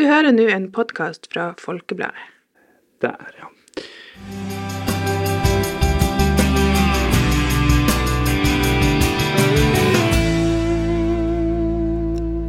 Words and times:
Du 0.00 0.06
hører 0.08 0.32
nå 0.32 0.46
en 0.48 0.70
podkast 0.72 1.26
fra 1.28 1.50
Folkebladet. 1.60 2.20
Der, 3.04 3.18
ja. 3.36 3.48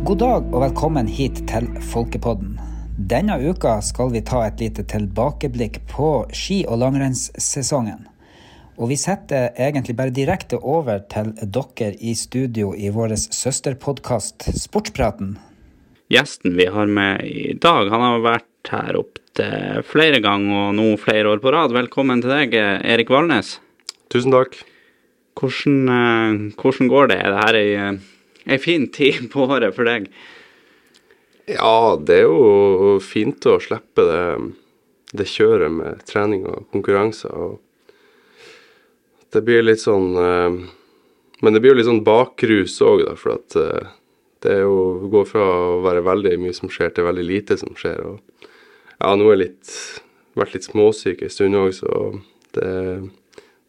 God 0.07 0.21
dag 0.23 0.47
og 0.47 0.63
velkommen 0.63 1.11
hit 1.11 1.43
til 1.51 1.67
Folkepodden. 1.91 2.55
Denne 2.95 3.36
uka 3.43 3.81
skal 3.83 4.15
vi 4.15 4.23
ta 4.23 4.45
et 4.47 4.63
lite 4.63 4.88
tilbakeblikk 4.88 5.83
på 5.91 6.09
ski- 6.31 6.63
og 6.63 6.79
langrennssesongen. 6.86 8.07
Og 8.79 8.93
vi 8.95 9.02
setter 9.04 9.52
egentlig 9.59 9.99
bare 9.99 10.15
direkte 10.15 10.63
over 10.63 11.04
til 11.11 11.36
dere 11.36 11.93
i 11.99 12.15
studio 12.15 12.71
i 12.71 12.95
vår 12.95 13.20
søsterpodkast 13.27 14.54
Sportspraten. 14.55 15.36
Gjesten 16.12 16.57
vi 16.57 16.66
har 16.66 16.86
med 16.86 17.25
i 17.25 17.54
dag, 17.54 17.88
han 17.88 18.02
har 18.04 18.18
vært 18.20 18.68
her 18.68 18.98
opptil 19.00 19.84
flere 19.88 20.18
ganger 20.20 20.58
og 20.58 20.73
nå 20.76 20.88
flere 20.99 21.30
år 21.31 21.40
på 21.40 21.54
rad. 21.55 21.72
Velkommen 21.72 22.20
til 22.20 22.34
deg, 22.34 22.55
Erik 22.59 23.08
Valnes. 23.13 23.54
Tusen 24.12 24.35
takk. 24.35 24.58
Hvordan, 25.40 25.77
eh, 25.88 26.41
hvordan 26.59 26.90
går 26.91 27.08
det? 27.13 27.16
Er 27.16 27.32
det 27.32 27.45
her 27.45 27.59
ei, 27.62 27.71
eh, 27.76 27.99
ei 28.45 28.58
fin 28.58 28.90
tid 28.91 29.32
på 29.32 29.48
året 29.48 29.73
for 29.73 29.88
deg? 29.88 30.09
Ja, 31.48 31.95
det 31.95 32.20
er 32.20 32.27
jo 32.27 32.99
fint 32.99 33.40
å 33.48 33.55
slippe 33.63 34.04
det, 34.04 34.52
det 35.16 35.32
kjøret 35.32 35.71
med 35.71 36.04
trening 36.04 36.43
og 36.46 36.68
konkurranser. 36.76 37.32
og 37.32 37.62
Det 39.32 39.46
blir 39.46 39.63
litt 39.63 39.80
sånn 39.80 40.12
eh, 40.20 40.68
Men 41.41 41.54
det 41.54 41.62
blir 41.62 41.71
jo 41.71 41.80
litt 41.80 41.88
sånn 41.88 42.04
bakrus 42.04 42.82
òg, 42.82 43.07
da, 43.07 43.16
for 43.16 43.40
at 43.40 43.55
det 44.41 44.54
er 44.55 44.63
jo 44.66 45.09
går 45.12 45.26
fra 45.30 45.45
å 45.45 45.80
være 45.86 46.04
veldig 46.05 46.36
mye 46.41 46.55
som 46.58 46.72
skjer, 46.72 46.94
til 46.95 47.08
veldig 47.08 47.26
lite 47.27 47.58
som 47.62 47.76
skjer. 47.77 47.99
og 48.02 48.48
ja, 49.02 49.16
nå 49.16 49.27
har 49.27 49.36
jeg 49.36 49.41
litt, 49.44 49.73
vært 50.38 50.55
litt 50.55 50.68
småsyk 50.70 51.23
en 51.26 51.34
stund 51.34 51.57
òg, 51.57 51.74
så 51.77 52.02
det, 52.57 52.71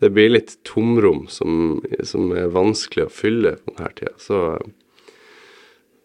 det 0.05 0.12
blir 0.12 0.33
litt 0.33 0.56
tomrom 0.69 1.27
som, 1.33 1.80
som 2.05 2.33
er 2.36 2.52
vanskelig 2.52 3.06
å 3.06 3.12
fylle 3.12 3.56
på 3.61 3.77
denne 3.77 3.92
tida. 3.96 4.14
Så 4.20 4.41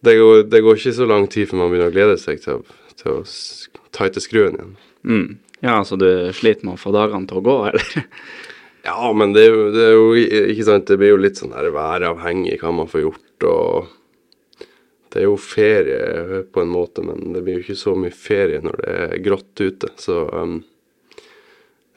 det 0.06 0.18
går, 0.20 0.44
det 0.52 0.64
går 0.64 0.80
ikke 0.80 0.96
så 1.00 1.08
lang 1.10 1.28
tid 1.32 1.50
før 1.50 1.64
man 1.64 1.74
begynner 1.74 1.92
å 1.92 1.96
glede 1.96 2.20
seg 2.22 2.44
til, 2.44 2.64
til 3.00 3.20
å 3.20 3.24
tighte 3.96 4.24
skruen 4.24 4.56
igjen. 4.60 4.78
Mm. 5.08 5.28
Ja, 5.66 5.82
så 5.88 5.98
du 5.98 6.08
sliter 6.38 6.68
med 6.68 6.76
å 6.76 6.82
få 6.82 6.94
dagene 6.96 7.28
til 7.30 7.42
å 7.42 7.48
gå, 7.48 7.58
eller? 7.72 8.08
Ja, 8.88 9.10
men 9.12 9.34
det 9.36 9.42
er 9.44 9.50
jo, 9.52 9.64
det 9.74 9.82
er 9.84 9.96
jo 9.98 10.04
ikke 10.54 10.64
sant, 10.64 10.86
det 10.88 10.96
blir 11.02 11.10
jo 11.10 11.20
litt 11.20 11.36
sånn 11.36 11.52
her 11.52 11.66
væravhengig 11.76 12.54
hva 12.62 12.70
man 12.72 12.88
får 12.88 13.02
gjort, 13.04 13.46
og 13.50 13.90
det 15.18 15.24
er 15.24 15.30
jo 15.32 15.38
ferie 15.42 16.42
på 16.54 16.62
en 16.62 16.70
måte, 16.72 17.02
men 17.02 17.34
det 17.34 17.42
blir 17.44 17.58
jo 17.58 17.66
ikke 17.66 17.80
så 17.80 17.96
mye 17.98 18.14
ferie 18.14 18.62
når 18.62 18.82
det 18.84 18.96
er 19.08 19.22
grått 19.26 19.64
ute, 19.64 19.90
så 19.98 20.24
um, 20.30 20.60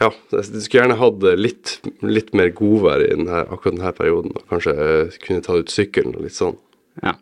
ja, 0.00 0.08
jeg 0.32 0.46
skulle 0.64 0.78
gjerne 0.80 0.96
hatt 0.96 1.24
litt, 1.36 1.74
litt 2.00 2.30
mer 2.32 2.48
godvær 2.56 3.04
i 3.04 3.10
denne, 3.12 3.42
akkurat 3.52 3.76
denne 3.76 3.92
perioden, 3.98 4.32
og 4.40 4.46
kanskje 4.48 4.76
kunne 5.20 5.44
tatt 5.44 5.66
ut 5.66 5.74
sykkelen 5.74 6.16
og 6.16 6.24
litt 6.24 6.38
sånn. 6.38 6.56
Ja. 7.04 7.18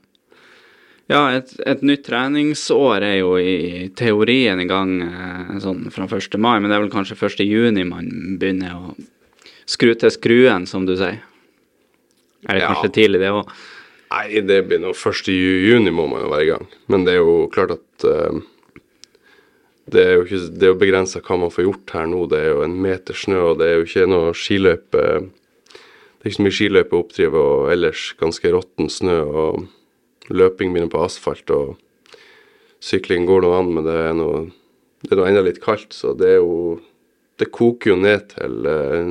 Ja, 1.09 1.23
et, 1.33 1.55
et 1.65 1.81
nytt 1.89 2.05
treningsår 2.07 3.03
er 3.07 3.15
jo 3.23 3.33
i 3.41 3.89
teorien 3.97 4.61
i 4.61 4.67
gang 4.69 4.91
eh, 5.03 5.55
sånn 5.65 5.87
fra 5.91 6.05
1. 6.05 6.37
mai, 6.37 6.59
men 6.61 6.69
det 6.69 6.77
er 6.77 6.85
vel 6.85 6.93
kanskje 6.93 7.17
1. 7.17 7.43
juni 7.49 7.87
man 7.89 8.11
begynner 8.39 8.77
å 8.77 8.93
skru 9.69 9.95
til 9.99 10.13
skruen, 10.13 10.69
som 10.69 10.85
du 10.87 10.95
sier. 11.01 11.19
Er 12.47 12.55
det 12.55 12.63
Ja. 12.63 12.69
kanskje 12.71 12.93
tidlig, 13.01 13.23
det 13.25 13.33
òg? 13.35 13.49
Nei, 14.09 14.41
det 14.41 14.63
blir 14.69 14.81
nå 14.81 14.95
1. 14.97 15.29
i 15.29 15.41
juni 15.69 15.93
må 15.93 16.07
man 16.09 16.23
jo 16.25 16.31
være 16.33 16.45
i 16.47 16.53
gang. 16.53 16.69
Men 16.89 17.05
det 17.05 17.17
er 17.17 17.21
jo 17.21 17.49
klart 17.53 17.75
at 17.77 18.07
uh, 18.09 18.39
det 19.93 20.05
er 20.05 20.15
jo 20.17 20.25
ikke, 20.27 20.71
begrensa 20.81 21.21
hva 21.25 21.37
man 21.41 21.53
får 21.53 21.67
gjort 21.67 21.95
her 21.97 22.09
nå. 22.09 22.23
Det 22.31 22.41
er 22.41 22.51
jo 22.55 22.63
en 22.65 22.79
meter 22.85 23.17
snø, 23.17 23.41
og 23.51 23.59
det 23.61 23.69
er 23.69 23.77
jo 23.79 23.89
ikke 23.89 24.09
noe 24.11 24.37
skiløype 24.37 25.03
Det 26.19 26.27
er 26.27 26.31
ikke 26.31 26.37
så 26.39 26.45
mye 26.45 26.57
skiløype 26.57 26.97
å 26.97 27.03
oppdrive, 27.05 27.43
og 27.51 27.73
ellers 27.73 28.09
ganske 28.21 28.53
råtten 28.53 28.89
snø. 28.91 29.19
Og 29.29 30.33
løping 30.35 30.73
begynner 30.75 30.93
på 30.93 31.05
asfalt, 31.05 31.53
og 31.55 31.77
sykling 32.85 33.29
går 33.29 33.45
nå 33.45 33.53
an, 33.55 33.73
men 33.77 33.87
det 33.87 33.97
er 34.09 34.17
noe, 34.19 34.47
det 35.05 35.13
er 35.15 35.21
nå 35.21 35.29
enda 35.29 35.45
litt 35.47 35.61
kaldt, 35.63 35.93
så 35.97 36.15
det 36.17 36.37
er 36.37 36.41
jo 36.43 36.81
Det 37.39 37.53
koker 37.55 37.93
jo 37.93 37.97
ned 38.03 38.25
til 38.33 38.65
eh, 38.67 39.11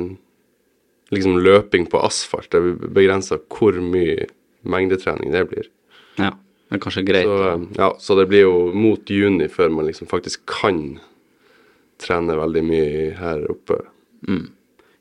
liksom 1.16 1.38
løping 1.40 1.86
på 1.88 2.02
asfalt. 2.04 2.50
Det 2.52 2.58
er 2.60 2.90
begrensa 2.92 3.38
hvor 3.40 3.78
mye 3.80 4.26
mengdetrening 4.62 5.32
det 5.34 5.44
blir. 5.50 5.70
Ja. 6.18 6.32
Det 6.68 6.76
er 6.76 6.82
kanskje 6.84 7.04
greit. 7.08 7.24
Så, 7.24 7.36
eh, 7.48 7.60
ja, 7.78 7.92
så 7.98 8.16
det 8.18 8.26
blir 8.28 8.44
jo 8.44 8.56
mot 8.76 9.10
juni 9.10 9.48
før 9.48 9.70
man 9.72 9.86
liksom 9.88 10.10
faktisk 10.10 10.44
kan 10.50 10.98
trene 12.02 12.36
veldig 12.36 12.64
mye 12.66 13.06
her 13.18 13.46
oppe. 13.50 13.80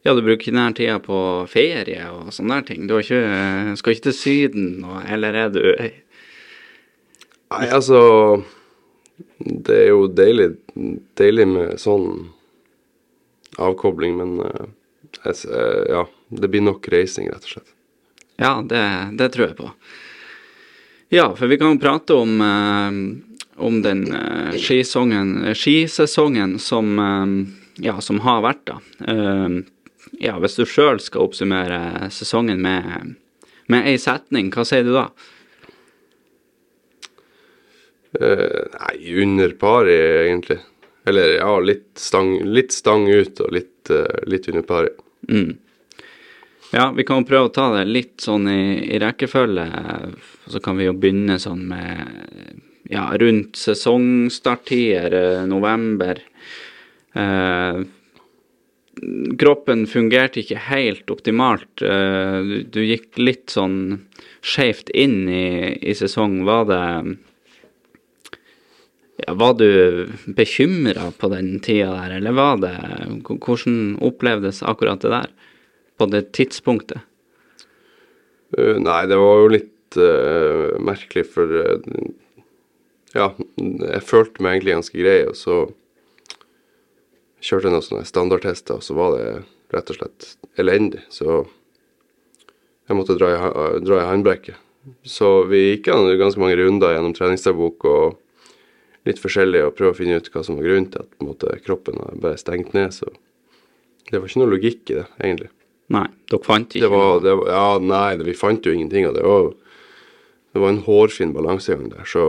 Ja, 0.08 0.14
du 0.14 0.22
bruker 0.24 0.54
denne 0.54 0.72
tida 0.78 1.00
på 1.04 1.20
ferie 1.52 2.06
og 2.14 2.32
sånne 2.32 2.62
ting. 2.68 2.86
Du 2.88 2.96
ikke, 2.96 3.20
skal 3.76 3.96
ikke 3.96 4.08
til 4.08 4.16
Syden, 4.16 4.70
og, 4.88 5.02
eller 5.10 5.36
er 5.36 5.50
du 5.52 5.64
Nei, 7.48 7.68
altså 7.72 8.00
Det 9.40 9.76
er 9.76 9.90
jo 9.94 10.08
deilig, 10.12 10.50
deilig 11.20 11.46
med 11.48 11.78
sånn 11.80 12.28
avkobling, 13.58 14.18
men 14.20 14.34
uh, 14.44 14.66
jeg, 15.24 15.48
eh, 15.50 15.84
ja, 15.90 16.04
det 16.30 16.50
blir 16.54 16.62
nok 16.66 16.88
reising, 16.94 17.32
rett 17.32 17.48
og 17.48 17.54
slett. 17.56 17.72
Ja, 18.38 18.62
det, 18.66 18.84
det 19.18 19.30
tror 19.34 19.48
jeg 19.48 19.58
på. 19.58 19.72
Ja, 21.10 21.36
for 21.36 21.48
vi 21.48 21.58
kan 21.58 21.74
jo 21.74 21.80
prate 21.82 22.14
om, 22.14 22.42
eh, 22.42 22.98
om 23.66 23.80
den 23.82 24.04
eh, 24.14 24.58
skisongen, 24.62 25.46
eh, 25.46 25.56
skisesongen 25.58 26.60
som, 26.60 27.00
eh, 27.00 27.56
ja, 27.88 27.98
som 28.02 28.20
har 28.20 28.44
vært, 28.46 28.66
da. 28.70 28.78
Eh, 29.08 29.58
ja, 30.22 30.36
hvis 30.44 30.60
du 30.60 30.66
sjøl 30.70 31.02
skal 31.02 31.26
oppsummere 31.26 32.12
sesongen 32.14 32.62
med, 32.62 33.16
med 33.72 33.90
ei 33.90 33.98
setning, 34.02 34.52
hva 34.54 34.66
sier 34.68 34.86
du 34.86 34.94
da? 34.94 35.08
Eh, 38.22 38.64
nei, 38.78 38.96
under 39.24 39.56
pari, 39.58 39.98
egentlig. 40.28 40.60
Eller 41.08 41.38
ja, 41.40 41.54
litt 41.64 41.90
stang, 41.98 42.36
litt 42.46 42.76
stang 42.76 43.08
ut 43.10 43.40
og 43.42 43.56
litt, 43.56 43.90
litt 44.28 44.52
under 44.52 44.68
pari. 44.68 44.92
Mm. 45.32 45.56
Ja, 46.72 46.90
vi 46.92 47.06
kan 47.08 47.22
jo 47.22 47.30
prøve 47.30 47.48
å 47.48 47.54
ta 47.56 47.70
det 47.78 47.86
litt 47.88 48.24
sånn 48.24 48.48
i, 48.52 48.62
i 48.92 49.00
rekkefølge. 49.00 49.68
Så 50.52 50.60
kan 50.64 50.76
vi 50.80 50.90
jo 50.90 50.96
begynne 51.00 51.38
sånn 51.40 51.64
med 51.70 52.64
ja, 52.92 53.08
rundt 53.20 53.56
sesongstarttider, 53.60 55.16
eh, 55.16 55.46
november. 55.48 56.20
Eh, 57.16 57.80
kroppen 59.40 59.86
fungerte 59.88 60.42
ikke 60.44 60.60
helt 60.68 61.12
optimalt. 61.14 61.82
Eh, 61.82 62.38
du, 62.44 62.58
du 62.68 62.82
gikk 62.84 63.16
litt 63.22 63.56
sånn 63.56 63.80
skjevt 64.44 64.92
inn 64.92 65.26
i, 65.30 65.72
i 65.80 65.96
sesong. 65.96 66.42
Var 66.48 66.68
det 66.68 66.84
ja, 69.24 69.34
Var 69.34 69.54
du 69.58 69.70
bekymra 70.36 71.12
på 71.18 71.32
den 71.34 71.58
tida 71.64 71.96
der, 71.96 72.20
eller 72.20 72.36
var 72.38 72.60
det 72.62 72.76
Hvordan 73.26 73.98
opplevdes 74.06 74.62
akkurat 74.62 75.02
det 75.02 75.16
der? 75.16 75.32
På 75.98 76.08
det 76.10 76.28
tidspunktet? 76.38 77.04
Uh, 78.58 78.78
nei, 78.80 79.02
det 79.10 79.18
var 79.20 79.42
jo 79.42 79.52
litt 79.52 79.98
uh, 80.00 80.78
merkelig, 80.80 81.26
for 81.34 81.52
uh, 81.52 82.00
Ja, 83.16 83.32
jeg 83.58 84.04
følte 84.06 84.44
meg 84.44 84.58
egentlig 84.58 84.78
ganske 84.78 85.00
grei, 85.00 85.20
og 85.28 85.36
så 85.40 85.66
kjørte 87.42 87.70
jeg 87.70 87.74
noen 87.74 87.86
sånne 87.86 88.08
standardtester, 88.08 88.78
og 88.78 88.86
så 88.86 88.96
var 88.98 89.16
det 89.16 89.28
rett 89.74 89.92
og 89.92 89.98
slett 90.00 90.30
elendig. 90.60 91.02
Så 91.14 91.42
jeg 92.88 92.98
måtte 92.98 93.18
dra 93.18 93.34
i, 93.34 93.38
dra 93.84 94.02
i 94.02 94.08
håndbrekket. 94.08 94.64
Så 95.04 95.44
vi 95.50 95.64
gikk 95.66 95.90
an 95.92 96.08
ganske 96.20 96.40
mange 96.40 96.56
runder 96.60 96.94
gjennom 96.96 97.16
treningsdagbok 97.16 97.88
og 97.90 99.08
litt 99.08 99.20
forskjellig 99.20 99.66
og 99.66 99.76
prøve 99.76 99.96
å 99.96 99.98
finne 99.98 100.20
ut 100.20 100.30
hva 100.32 100.44
som 100.44 100.60
var 100.60 100.68
grunnen 100.68 100.90
til 100.92 101.04
at 101.04 101.24
måte, 101.24 101.52
kroppen 101.66 102.00
har 102.00 102.20
bare 102.24 102.40
stengt 102.40 102.74
ned. 102.76 102.96
Så 102.96 103.10
det 104.08 104.20
var 104.20 104.28
ikke 104.30 104.44
noe 104.44 104.54
logikk 104.54 104.94
i 104.94 105.00
det, 105.02 105.06
egentlig. 105.20 105.52
Nei, 105.94 106.08
dere 106.28 106.44
fant 106.44 106.74
ikke 106.76 106.84
Det 106.84 106.92
var, 106.92 107.20
det 107.24 107.34
var, 107.40 107.50
ja, 107.54 107.68
nei, 107.80 108.18
det, 108.20 108.28
vi 108.28 108.36
fant 108.36 108.66
jo 108.66 108.74
ingenting, 108.76 109.08
og 109.08 109.16
det 109.16 109.24
var, 109.24 109.50
det 110.54 110.64
var 110.64 110.74
en 110.74 110.84
hårfin 110.88 111.34
balansegang 111.36 111.92
der, 111.94 112.04
så 112.08 112.24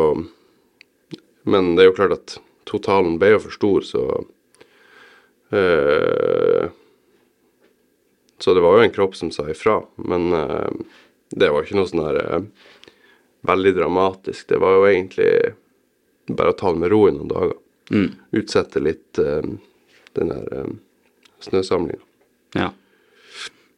Men 1.49 1.75
det 1.77 1.85
er 1.85 1.91
jo 1.91 1.97
klart 1.97 2.17
at 2.19 2.37
totalen 2.69 3.17
ble 3.19 3.33
jo 3.35 3.45
for 3.47 3.57
stor, 3.57 3.87
så 3.89 4.03
øh, 5.57 6.69
Så 8.39 8.55
det 8.55 8.63
var 8.63 8.77
jo 8.77 8.85
en 8.87 8.95
kropp 8.95 9.17
som 9.17 9.31
sa 9.35 9.49
ifra, 9.51 9.81
men 9.97 10.33
øh, 10.33 10.83
det 11.35 11.49
var 11.51 11.65
ikke 11.65 11.79
noe 11.79 11.89
sånn 11.89 12.05
her 12.07 12.21
øh, 12.23 12.45
veldig 13.49 13.73
dramatisk. 13.75 14.49
Det 14.49 14.61
var 14.63 14.77
jo 14.77 14.87
egentlig 14.89 15.33
bare 16.29 16.53
å 16.53 16.59
ta 16.59 16.73
det 16.73 16.83
med 16.83 16.93
ro 16.93 17.01
i 17.09 17.15
noen 17.15 17.31
dager. 17.31 17.57
Mm. 17.91 18.09
Utsette 18.37 18.83
litt 18.85 19.19
eh, 19.23 19.45
den 20.19 20.33
der 20.33 20.53
eh, 20.53 20.71
snøsamlinga. 21.45 22.05
Ja. 22.57 22.71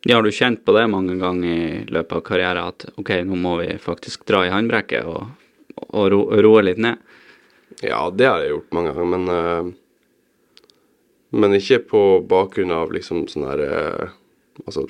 Ja. 0.07 0.17
Har 0.17 0.23
du 0.23 0.31
kjent 0.33 0.65
på 0.65 0.73
det 0.73 0.87
mange 0.89 1.19
ganger 1.21 1.51
i 1.51 1.85
løpet 1.93 2.17
av 2.17 2.25
karrieren 2.25 2.71
at 2.73 2.87
ok, 2.97 3.13
nå 3.29 3.37
må 3.37 3.59
vi 3.61 3.75
faktisk 3.81 4.25
dra 4.29 4.47
i 4.47 4.53
håndbrekket 4.53 5.05
og, 5.05 5.27
og 5.91 6.07
ro, 6.15 6.21
roe 6.41 6.63
litt 6.65 6.81
ned? 6.81 7.03
Ja, 7.85 8.07
det 8.11 8.29
har 8.29 8.41
jeg 8.43 8.55
gjort 8.55 8.75
mange 8.77 8.95
ganger, 8.95 9.11
men 9.17 9.29
eh, 9.35 9.77
Men 11.31 11.55
ikke 11.55 11.79
på 11.93 12.01
bakgrunn 12.27 12.73
av 12.75 12.91
liksom 12.93 13.29
sånn 13.31 13.47
her 13.47 13.61
eh, 13.67 14.17
Altså 14.67 14.89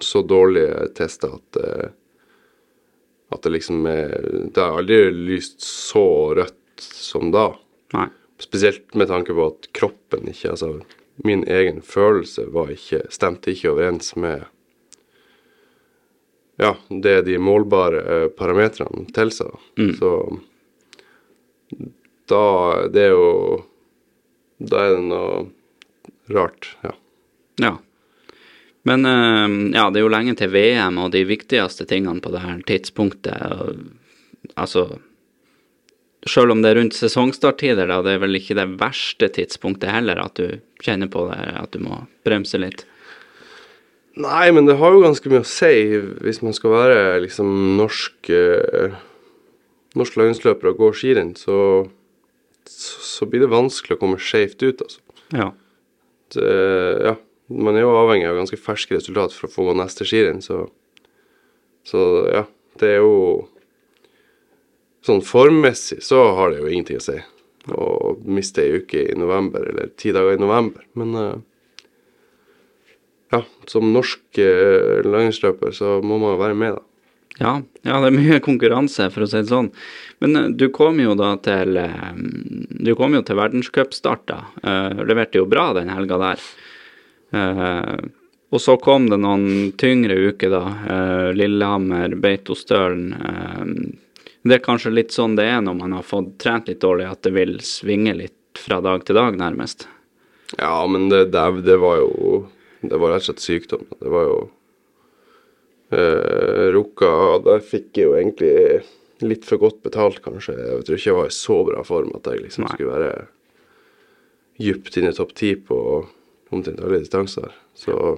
så 0.00 0.22
dårlige 0.22 0.86
tester 0.96 1.34
at 1.40 1.58
eh, 1.58 1.88
At 3.34 3.42
det 3.42 3.56
liksom 3.56 3.82
er 3.90 4.14
Det 4.54 4.60
har 4.60 4.78
aldri 4.78 5.10
lyst 5.32 5.64
så 5.66 6.04
rødt 6.38 6.56
som 6.80 7.32
da. 7.34 7.50
Nei. 7.96 8.06
Spesielt 8.40 8.94
med 8.96 9.10
tanke 9.10 9.34
på 9.36 9.50
at 9.50 9.68
kroppen 9.76 10.30
ikke 10.30 10.54
Altså, 10.54 10.78
min 11.24 11.44
egen 11.48 11.82
følelse 11.82 12.46
var 12.52 12.72
ikke 12.72 13.04
Stemte 13.12 13.52
ikke 13.52 13.74
overens 13.74 14.14
med 14.16 14.46
Ja, 16.60 16.74
det 16.88 17.22
de 17.24 17.38
målbare 17.40 18.00
eh, 18.04 18.26
parametrene 18.36 19.06
tilsa. 19.16 19.46
Mm. 19.80 19.94
Så 19.96 20.10
da 22.28 22.42
Det 22.92 23.06
er 23.08 23.14
jo 23.14 23.64
Da 24.60 24.82
er 24.84 24.96
det 24.96 25.04
noe 25.08 25.46
rart, 26.30 26.74
ja. 26.84 26.92
Ja. 27.60 27.76
Men 28.82 29.06
eh, 29.06 29.76
ja, 29.76 29.88
det 29.90 30.00
er 30.00 30.04
jo 30.04 30.12
lenge 30.12 30.36
til 30.36 30.52
VM, 30.52 30.98
og 31.00 31.12
de 31.12 31.24
viktigste 31.24 31.88
tingene 31.88 32.20
på 32.20 32.32
det 32.34 32.44
her 32.44 32.60
tidspunktet 32.68 33.80
Altså 34.56 35.00
Sjøl 36.28 36.52
om 36.52 36.60
det 36.60 36.72
er 36.72 36.76
rundt 36.76 36.96
sesongstarttider, 36.98 37.88
da, 37.88 38.00
det 38.04 38.16
er 38.16 38.20
vel 38.20 38.36
ikke 38.36 38.56
det 38.58 38.66
verste 38.80 39.30
tidspunktet 39.32 39.88
heller, 39.88 40.20
at 40.20 40.36
du 40.36 40.58
kjenner 40.84 41.08
på 41.08 41.24
det, 41.30 41.38
at 41.56 41.72
du 41.72 41.80
må 41.80 42.02
bremse 42.28 42.60
litt. 42.60 42.84
Nei, 44.20 44.50
men 44.52 44.66
det 44.68 44.76
har 44.80 44.92
jo 44.92 45.04
ganske 45.04 45.30
mye 45.32 45.44
å 45.44 45.48
si 45.48 45.72
hvis 46.20 46.42
man 46.44 46.52
skal 46.56 46.74
være 46.74 46.98
liksom 47.24 47.78
norsk 47.78 48.32
eh, 48.34 48.98
Norsk 49.98 50.14
langrennsløper 50.20 50.68
og 50.70 50.76
gå 50.78 50.88
skirenn, 50.94 51.32
så, 51.34 51.54
så 52.70 53.26
blir 53.26 53.42
det 53.42 53.48
vanskelig 53.50 53.96
å 53.96 53.98
komme 53.98 54.20
skjevt 54.22 54.60
ut, 54.62 54.84
altså. 54.84 55.00
Ja. 55.34 55.48
Det, 56.30 56.44
ja, 57.02 57.16
man 57.50 57.74
er 57.74 57.82
jo 57.82 57.96
avhengig 57.98 58.28
av 58.28 58.38
ganske 58.38 58.58
ferske 58.60 58.94
resultat 58.94 59.34
for 59.34 59.48
å 59.48 59.50
få 59.50 59.66
gå 59.66 59.74
neste 59.80 60.06
skirenn, 60.06 60.44
så 60.44 60.68
Så 61.82 61.98
ja, 62.30 62.44
det 62.78 62.88
er 62.92 63.00
jo 63.00 63.48
Sånn 65.06 65.22
formmessig 65.24 66.02
så 66.04 66.22
har 66.36 66.52
det 66.52 66.60
jo 66.60 66.68
ingenting 66.70 67.00
å 67.00 67.04
si 67.04 67.16
å 67.70 68.16
miste 68.24 68.64
ei 68.64 68.80
uke 68.80 69.06
i 69.12 69.16
november, 69.16 69.64
eller 69.70 69.90
ti 70.00 70.12
dager 70.16 70.36
i 70.36 70.40
november, 70.40 70.84
men 70.98 71.16
eh, 71.16 71.34
ja, 73.36 73.42
som 73.70 73.92
norsk 73.94 74.40
eh, 74.42 75.00
langrennsløper 75.06 75.74
så 75.76 75.98
må 76.02 76.18
man 76.20 76.34
jo 76.34 76.40
være 76.40 76.56
med, 76.58 76.78
da. 76.78 76.86
Ja, 77.40 77.52
ja, 77.86 78.00
det 78.02 78.10
er 78.10 78.16
mye 78.16 78.40
konkurranse, 78.44 79.06
for 79.14 79.24
å 79.24 79.28
si 79.30 79.38
det 79.38 79.52
sånn. 79.52 79.70
Men 80.24 80.36
eh, 80.36 80.48
du 80.56 80.66
kom 80.74 80.98
jo 81.00 81.14
da 81.16 81.34
til 81.40 81.78
Du 82.80 82.92
kom 82.98 83.14
jo 83.16 83.22
til 83.24 83.38
verdenscupstart, 83.38 84.24
da. 84.28 84.40
Uh, 84.64 85.04
leverte 85.04 85.40
jo 85.40 85.48
bra 85.48 85.70
den 85.76 85.92
helga 85.92 86.18
der. 86.20 86.48
Uh, 87.30 88.00
og 88.50 88.58
så 88.62 88.74
kom 88.82 89.06
det 89.10 89.20
noen 89.22 89.70
tyngre 89.78 90.16
uker, 90.30 90.50
da. 90.50 90.62
Eh, 90.90 91.28
Lillehammer, 91.38 92.16
Beitostølen. 92.18 93.12
Det 94.42 94.56
er 94.56 94.62
kanskje 94.64 94.92
litt 94.94 95.12
sånn 95.12 95.36
det 95.36 95.44
er 95.52 95.60
når 95.64 95.76
man 95.76 95.96
har 95.98 96.06
fått 96.06 96.38
trent 96.40 96.68
litt 96.70 96.80
dårlig, 96.80 97.10
at 97.10 97.22
det 97.26 97.34
vil 97.36 97.58
svinge 97.64 98.14
litt 98.16 98.36
fra 98.58 98.80
dag 98.84 99.04
til 99.04 99.18
dag, 99.18 99.36
nærmest. 99.38 99.86
Ja, 100.58 100.86
men 100.88 101.10
det, 101.12 101.26
det, 101.34 101.44
det 101.66 101.76
var 101.78 102.00
jo 102.00 102.46
Det 102.80 102.96
var 102.96 103.12
rett 103.12 103.22
og 103.22 103.28
slett 103.28 103.44
sykdom. 103.44 103.84
Det 104.00 104.08
var 104.08 104.24
jo 104.24 104.38
eh, 105.92 106.70
Rukka 106.72 107.10
Der 107.44 107.60
fikk 107.60 108.00
jeg 108.00 108.08
jo 108.08 108.14
egentlig 108.16 108.54
litt 109.20 109.44
for 109.44 109.60
godt 109.60 109.82
betalt, 109.84 110.22
kanskje. 110.24 110.56
Jeg 110.56 110.86
tror 110.86 110.96
ikke 110.96 111.10
jeg 111.10 111.18
var 111.18 111.28
i 111.28 111.36
så 111.36 111.58
bra 111.68 111.84
form 111.84 112.14
at 112.16 112.30
jeg 112.30 112.40
liksom 112.46 112.64
Nei. 112.64 112.72
skulle 112.72 112.94
være 112.94 113.26
dypt 114.60 114.96
inne 114.96 115.12
i 115.12 115.16
topp 115.16 115.34
ti 115.36 115.52
på 115.60 115.76
omtrent 116.50 116.80
alle 116.80 117.02
distanser. 117.04 117.52
Så 117.76 118.16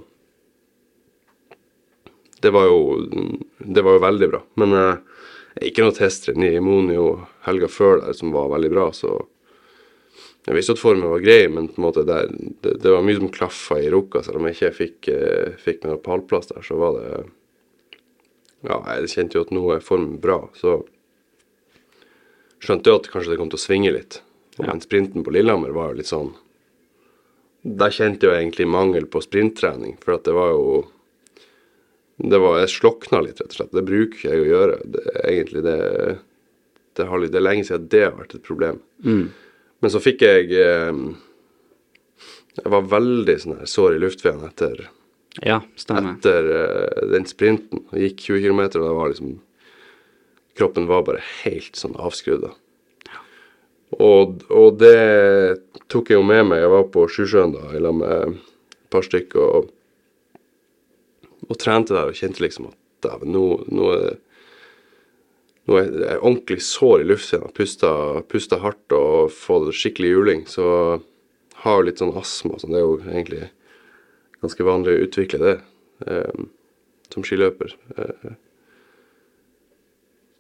det 2.43 2.55
var 2.55 2.71
jo 2.71 2.79
Det 3.59 3.83
var 3.83 3.99
jo 3.99 4.07
veldig 4.07 4.31
bra. 4.31 4.45
Men 4.63 4.79
eh, 4.79 5.12
ikke 5.61 5.85
noe 5.85 5.95
testrenn 5.97 6.45
i 6.47 6.57
Monio 6.65 7.27
helga 7.45 7.69
før 7.69 8.01
der 8.07 8.17
som 8.17 8.33
var 8.33 8.49
veldig 8.55 8.71
bra, 8.73 8.89
så 8.97 9.19
jeg 10.43 10.57
visste 10.57 10.75
at 10.75 10.81
formen 10.83 11.07
var 11.07 11.23
grei, 11.23 11.45
men 11.47 11.69
på 11.71 11.79
en 11.79 11.85
måte 11.85 12.03
der, 12.07 12.33
det, 12.65 12.79
det 12.83 12.91
var 12.91 13.05
mye 13.07 13.21
som 13.21 13.31
klaffa 13.31 13.79
i 13.79 13.91
Rukka. 13.93 14.25
Selv 14.27 14.41
om 14.41 14.49
jeg 14.49 14.57
ikke 14.57 14.73
fikk, 14.75 15.11
eh, 15.13 15.53
fikk 15.55 15.85
meg 15.85 15.93
noen 15.93 16.03
pallplass 16.03 16.51
der, 16.51 16.65
så 16.67 16.79
var 16.81 16.99
det 16.99 17.13
Ja, 18.63 18.77
jeg 18.95 19.11
kjente 19.11 19.39
jo 19.39 19.43
at 19.43 19.55
nå 19.55 19.63
er 19.75 19.83
formen 19.83 20.21
bra, 20.23 20.45
så 20.55 20.81
skjønte 22.63 22.91
jo 22.91 22.99
at 23.01 23.09
kanskje 23.11 23.33
det 23.33 23.39
kom 23.41 23.51
til 23.51 23.59
å 23.59 23.63
svinge 23.63 23.95
litt. 23.95 24.21
Og 24.59 24.67
Ja. 24.67 24.71
Men 24.71 24.83
sprinten 24.83 25.25
på 25.25 25.33
Lillehammer 25.35 25.73
var 25.75 25.91
jo 25.91 25.99
litt 25.99 26.11
sånn 26.11 26.35
Der 27.65 27.91
kjente 27.91 28.27
jeg 28.27 28.31
jo 28.31 28.39
egentlig 28.39 28.67
mangel 28.67 29.07
på 29.07 29.23
sprinttrening, 29.23 29.97
for 30.03 30.15
at 30.15 30.25
det 30.25 30.35
var 30.35 30.51
jo 30.51 30.92
det 32.17 32.39
var, 32.39 32.59
Jeg 32.61 32.75
slokna 32.75 33.23
litt, 33.25 33.41
rett 33.41 33.55
og 33.55 33.57
slett. 33.57 33.75
Det 33.75 33.85
bruker 33.87 34.29
jeg 34.29 34.43
å 34.43 34.49
gjøre. 34.49 34.79
Det, 34.85 35.05
egentlig 35.25 35.63
det, 35.65 35.77
det, 36.99 37.07
har 37.09 37.23
det 37.25 37.39
er 37.39 37.47
lenge 37.47 37.67
siden 37.69 37.89
det 37.93 38.03
har 38.05 38.17
vært 38.19 38.37
et 38.37 38.47
problem. 38.47 38.81
Men 39.83 39.91
så 39.91 40.03
fikk 40.03 40.23
jeg 40.23 40.53
eh, 40.55 40.99
Jeg 42.61 42.75
var 42.75 42.91
veldig 42.93 43.39
sånn 43.43 43.63
her 43.63 43.71
sår 43.71 43.97
i 43.97 44.03
luftveien 44.03 44.45
etter, 44.47 44.85
Ja, 45.43 45.63
etter 45.89 46.51
eh, 46.59 47.07
den 47.15 47.27
sprinten. 47.27 47.87
Jeg 47.97 48.13
gikk 48.13 48.27
20 48.29 48.45
km, 48.47 48.63
og 48.67 48.87
det 48.87 48.99
var 49.01 49.15
liksom 49.15 49.39
Kroppen 50.53 50.85
var 50.85 51.07
bare 51.07 51.23
helt 51.43 51.79
sånn 51.81 51.95
avskrudd. 51.97 52.51
Og, 53.97 54.43
og 54.53 54.75
det 54.81 55.61
tok 55.93 56.11
jeg 56.13 56.19
jo 56.19 56.25
med 56.29 56.45
meg. 56.51 56.61
Jeg 56.61 56.73
var 56.75 56.91
på 56.93 57.07
Sjusjøen 57.09 57.55
da, 57.57 57.71
i 57.73 57.81
lag 57.81 57.97
med 57.97 58.35
et 58.37 58.91
par 58.93 59.05
stykker 59.07 59.41
og, 59.41 59.71
og 61.49 61.59
trente 61.61 61.95
der 61.95 62.11
og 62.11 62.19
kjente 62.19 62.45
liksom 62.45 62.71
at 62.71 62.79
dæven, 63.03 63.33
nå, 63.35 63.47
nå 63.73 63.89
nå 65.71 65.79
er 65.79 65.91
jeg 65.95 66.19
ordentlig 66.19 66.59
sår 66.67 67.05
i 67.05 67.07
luftveien. 67.07 67.53
Pusta, 67.55 67.91
pusta 68.27 68.59
hardt 68.65 68.95
og 68.97 69.31
fått 69.31 69.71
skikkelig 69.79 70.11
juling. 70.11 70.41
Så 70.51 70.65
har 71.63 71.79
jo 71.79 71.87
litt 71.87 72.03
sånn 72.03 72.17
astma. 72.19 72.59
Så 72.59 72.71
det 72.71 72.81
er 72.81 72.87
jo 72.87 72.97
egentlig 73.05 73.45
ganske 74.43 74.67
vanlig 74.67 74.97
å 74.97 75.05
utvikle 75.05 75.39
det 75.43 75.55
eh, 76.09 76.41
som 77.15 77.27
skiløper. 77.27 77.77
Eh, 77.95 78.33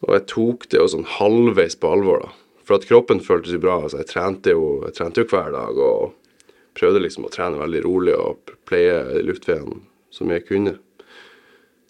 og 0.02 0.16
jeg 0.16 0.26
tok 0.32 0.66
det 0.72 0.80
jo 0.80 0.90
sånn 0.90 1.06
halvveis 1.20 1.78
på 1.78 1.92
alvor, 1.94 2.24
da. 2.24 2.32
For 2.66 2.78
at 2.78 2.86
kroppen 2.88 3.22
føltes 3.22 3.54
jo 3.54 3.62
bra. 3.62 3.78
Altså, 3.84 4.00
jeg 4.02 4.10
trente 4.10 4.56
jo, 4.56 4.80
jeg 4.88 4.98
trente 4.98 5.22
jo 5.22 5.30
hver 5.30 5.54
dag 5.54 5.78
og 5.78 6.16
prøvde 6.78 7.02
liksom 7.04 7.28
å 7.28 7.30
trene 7.30 7.60
veldig 7.60 7.82
rolig 7.86 8.14
og 8.18 8.54
pleie 8.66 9.22
luftveien 9.22 9.84
så 10.12 10.26
mye 10.26 10.40
jeg 10.40 10.48
kunne. 10.50 10.74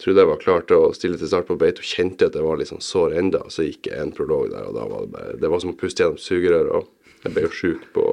Trodde 0.03 0.19
jeg 0.19 0.27
var 0.27 0.39
klar 0.41 0.63
til 0.67 0.81
å 0.83 0.93
stille 0.95 1.15
til 1.19 1.29
start 1.31 1.47
på 1.47 1.55
Beito, 1.59 1.83
kjente 1.85 2.27
at 2.27 2.35
jeg 2.35 2.43
var 2.43 2.59
sånn 2.67 2.83
sår 2.83 3.13
enda, 3.21 3.39
så 3.47 3.63
gikk 3.63 3.87
jeg 3.87 4.01
en 4.03 4.11
prolog 4.15 4.49
der, 4.51 4.65
og 4.67 4.75
da 4.75 4.87
var 4.89 5.05
det 5.05 5.11
bare 5.13 5.35
Det 5.39 5.51
var 5.53 5.61
som 5.63 5.71
å 5.71 5.77
puste 5.79 6.03
gjennom 6.03 6.19
sugerør, 6.19 6.71
og 6.75 6.89
jeg 7.23 7.31
ble 7.35 7.45
jo 7.45 7.51
sjuk 7.55 7.85
på 7.95 8.07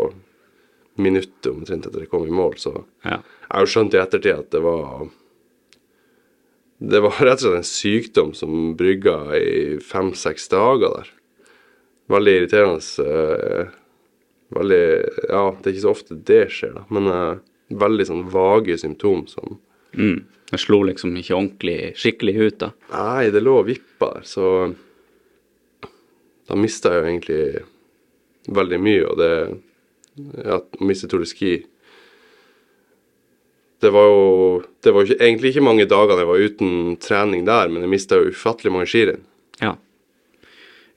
minuttet 1.00 1.48
omtrent 1.50 1.88
etter 1.88 2.04
jeg 2.04 2.10
kom 2.12 2.26
i 2.28 2.34
mål, 2.34 2.54
så 2.62 2.84
Ja. 3.04 3.18
jeg 3.18 3.50
har 3.50 3.64
jo 3.66 3.72
skjønt 3.72 3.94
i 3.94 4.02
ettertid 4.04 4.38
at 4.38 4.50
det 4.50 4.62
var 4.62 5.08
Det 6.80 7.00
var 7.02 7.10
rett 7.20 7.42
og 7.42 7.44
slett 7.44 7.58
en 7.58 7.66
sykdom 7.68 8.30
som 8.34 8.76
brygga 8.76 9.16
i 9.36 9.78
fem-seks 9.84 10.48
dager 10.48 10.94
der. 10.94 11.10
Veldig 12.08 12.32
irriterende. 12.38 12.80
eh, 13.04 13.66
veldig 14.54 15.28
Ja, 15.28 15.50
det 15.50 15.66
er 15.66 15.74
ikke 15.74 15.84
så 15.88 15.90
ofte 15.94 16.24
det 16.24 16.48
skjer, 16.50 16.72
da, 16.74 16.84
men 16.88 17.06
eh, 17.08 17.38
veldig 17.70 18.06
sånn 18.06 18.30
vage 18.30 18.78
symptom 18.78 19.26
som 19.28 19.58
Mm. 19.96 20.20
Det 20.50 20.58
slo 20.58 20.82
liksom 20.82 21.14
ikke 21.16 21.36
ordentlig 21.36 21.78
skikkelig 21.98 22.36
ut, 22.40 22.58
da. 22.62 22.70
Nei, 22.90 23.30
det 23.30 23.42
lå 23.42 23.60
og 23.60 23.68
vippa 23.68 24.14
der, 24.16 24.24
så 24.26 24.46
da 26.50 26.58
mista 26.58 26.90
jeg 26.90 27.02
jo 27.02 27.10
egentlig 27.10 27.42
veldig 28.50 28.80
mye, 28.82 29.04
og 29.06 29.20
det 29.20 29.32
å 30.50 30.60
miste 30.84 31.08
Tour 31.08 31.22
de 31.22 31.28
Ski 31.28 31.52
Det 33.80 33.92
var 33.94 34.08
jo 34.10 34.24
Det 34.82 34.92
var 34.92 35.06
ikke, 35.06 35.20
egentlig 35.22 35.52
ikke 35.52 35.64
mange 35.64 35.86
dagene 35.88 36.24
jeg 36.24 36.30
var 36.30 36.44
uten 36.44 36.72
trening 37.00 37.46
der, 37.46 37.70
men 37.70 37.86
jeg 37.86 37.92
mista 37.94 38.18
jo 38.18 38.32
ufattelig 38.34 38.72
mange 38.74 38.88
skirenn. 38.90 39.22
Ja. 39.62 39.76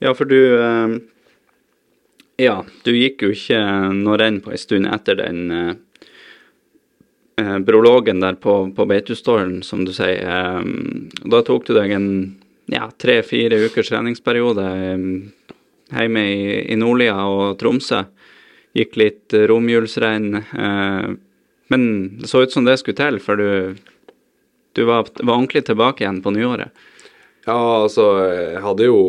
Ja, 0.02 0.12
for 0.16 0.28
du 0.28 0.38
eh, 0.58 0.98
Ja, 2.42 2.58
du 2.84 2.92
gikk 2.96 3.22
jo 3.22 3.32
ikke 3.32 3.60
noe 3.94 4.18
renn 4.20 4.42
på 4.44 4.52
ei 4.52 4.60
stund 4.60 4.90
etter 4.90 5.20
den 5.22 5.44
eh, 5.54 5.74
eh, 7.40 7.58
brologen 7.58 8.20
der 8.22 8.38
på, 8.40 8.56
på 8.76 8.86
Beitostølen, 8.90 9.62
som 9.66 9.84
du 9.86 9.92
sier. 9.96 10.22
Eh, 10.22 11.20
da 11.30 11.42
tok 11.46 11.68
du 11.68 11.74
deg 11.76 11.94
en 11.96 12.08
ja, 12.72 12.88
tre-fire 13.00 13.58
ukers 13.66 13.90
treningsperiode 13.92 14.64
eh, 14.64 15.08
hjemme 15.94 16.24
i, 16.30 16.44
i 16.72 16.78
Nordlia 16.80 17.16
og 17.28 17.58
Tromsø. 17.60 18.04
Gikk 18.74 18.96
litt 18.98 19.36
romjulsrenn. 19.50 20.34
Eh, 20.40 21.14
men 21.72 21.86
det 22.20 22.28
så 22.30 22.44
ut 22.44 22.52
som 22.52 22.66
det 22.66 22.78
skulle 22.80 22.98
til, 22.98 23.20
for 23.22 23.40
du, 23.40 23.76
du 24.76 24.84
var, 24.84 25.08
var 25.22 25.38
ordentlig 25.38 25.64
tilbake 25.68 26.04
igjen 26.04 26.22
på 26.24 26.32
nyåret. 26.34 26.74
Ja, 27.44 27.56
altså, 27.82 28.04
jeg 28.24 28.62
hadde 28.64 28.86
jo 28.88 29.00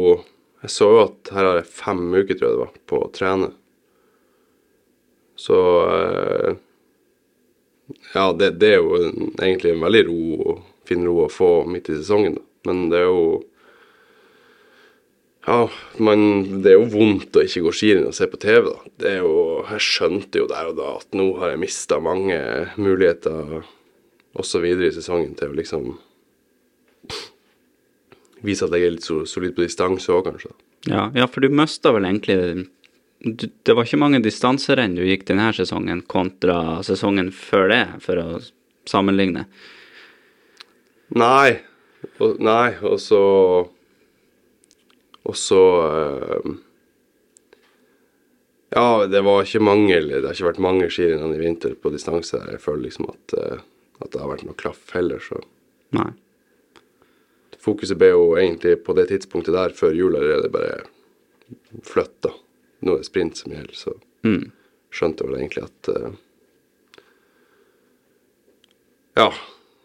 Jeg 0.65 0.71
så 0.73 0.87
jo 0.91 1.01
at 1.03 1.29
her 1.31 1.45
har 1.45 1.57
jeg 1.59 1.69
fem 1.69 1.99
uker, 2.09 2.33
tror 2.33 2.47
jeg 2.47 2.55
det 2.55 2.61
var, 2.63 2.69
på 2.89 2.99
å 3.05 3.09
trene. 3.13 3.51
Så 5.37 5.57
eh, 5.85 6.55
Ja, 8.13 8.31
det, 8.33 8.55
det 8.61 8.71
er 8.75 8.79
jo 8.81 8.97
egentlig 8.99 9.73
en 9.73 9.83
veldig 9.85 10.05
ro, 10.07 10.55
fin 10.89 11.05
ro 11.05 11.25
å 11.25 11.31
få 11.31 11.49
midt 11.69 11.91
i 11.91 11.99
sesongen. 11.99 12.39
Men 12.65 12.87
det 12.93 13.03
er 13.03 13.09
jo 13.09 13.25
Ja, 15.45 15.67
men 16.01 16.61
det 16.65 16.71
er 16.71 16.79
jo 16.79 16.89
vondt 16.89 17.37
å 17.37 17.43
ikke 17.45 17.67
gå 17.67 17.73
skirenn 17.77 18.07
og 18.09 18.15
se 18.17 18.25
på 18.31 18.39
TV, 18.41 18.65
da. 18.65 18.93
Det 18.97 19.11
er 19.11 19.19
jo 19.21 19.35
Jeg 19.69 19.85
skjønte 19.85 20.41
jo 20.41 20.49
der 20.49 20.71
og 20.71 20.79
da 20.79 20.89
at 20.97 21.17
nå 21.17 21.29
har 21.41 21.53
jeg 21.53 21.61
mista 21.61 21.99
mange 22.01 22.39
muligheter 22.81 23.61
også 24.35 24.59
videre 24.63 24.89
i 24.89 24.95
sesongen 24.95 25.35
til 25.37 25.53
å 25.53 25.57
liksom 25.57 25.93
vise 28.45 28.65
at 28.65 28.73
jeg 28.75 28.87
er 28.87 28.95
litt 28.97 29.05
solid 29.05 29.55
på 29.55 29.63
distanse 29.63 30.11
òg, 30.11 30.25
kanskje. 30.27 30.51
Ja, 30.89 31.07
ja, 31.17 31.25
for 31.29 31.41
du 31.41 31.49
mista 31.53 31.93
vel 31.95 32.05
egentlig 32.05 32.67
Det 33.25 33.73
var 33.73 33.87
ikke 33.87 33.97
mange 33.97 34.19
distanserenn 34.21 34.93
du 34.93 35.01
gikk 35.01 35.23
denne 35.25 35.47
sesongen 35.57 36.03
kontra 36.05 36.83
sesongen 36.85 37.31
før 37.33 37.71
det, 37.71 37.85
for 38.05 38.21
å 38.21 38.27
sammenligne. 38.85 39.47
Nei. 41.17 41.57
Og, 42.21 42.37
nei, 42.37 42.75
og 42.85 42.99
så 43.01 43.19
Og 45.25 45.33
så 45.33 45.61
eh, 45.81 46.51
Ja, 48.75 49.07
det 49.09 49.23
var 49.25 49.41
ikke 49.41 49.63
mange 49.65 49.97
Det 50.03 50.21
har 50.21 50.35
ikke 50.35 50.51
vært 50.51 50.61
mange 50.61 50.91
skirenn 50.93 51.33
i 51.33 51.41
vinter 51.41 51.73
på 51.73 51.89
distanse. 51.89 52.43
Jeg 52.51 52.61
føler 52.61 52.85
liksom 52.85 53.09
at, 53.09 53.35
eh, 53.39 53.65
at 54.05 54.13
det 54.13 54.21
har 54.21 54.29
vært 54.35 54.45
noe 54.45 54.59
klaff 54.59 54.93
heller, 54.93 55.17
så 55.17 55.41
Nei. 55.97 56.11
Fokuset 57.65 57.97
ble 57.97 58.11
jo 58.11 58.25
egentlig 58.37 58.77
på 58.85 58.93
det 58.93 59.07
tidspunktet 59.09 59.55
der 59.55 59.73
før 59.73 59.97
jul 59.97 60.13
allerede 60.13 60.53
bare 60.53 60.83
flytta. 61.85 62.35
Nå 62.85 62.95
er 62.95 63.01
det 63.01 63.09
sprint 63.09 63.41
som 63.41 63.53
gjelder, 63.55 63.75
så 63.77 63.95
Mm. 64.25 64.51
skjønte 64.89 65.21
jeg 65.21 65.29
vel 65.29 65.39
egentlig 65.39 65.63
at 65.67 65.89
uh, 65.93 66.13
Ja, 69.15 69.27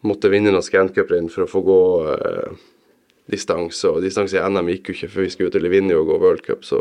måtte 0.00 0.30
vinne 0.32 0.50
noen 0.50 0.64
Scancup-renn 0.64 1.28
for 1.28 1.44
å 1.44 1.50
få 1.50 1.60
gå 1.66 1.80
uh, 2.08 2.54
distanse. 3.30 3.84
Og 3.90 4.02
distanse 4.02 4.38
i 4.38 4.42
NM 4.42 4.70
gikk 4.72 4.90
jo 4.90 4.96
ikke 4.96 5.10
før 5.12 5.26
vi 5.26 5.30
skulle 5.34 5.52
ut 5.52 5.56
til 5.58 5.64
Livigno 5.66 6.00
og 6.00 6.08
gå 6.08 6.18
World 6.22 6.42
Cup, 6.46 6.64
så 6.64 6.80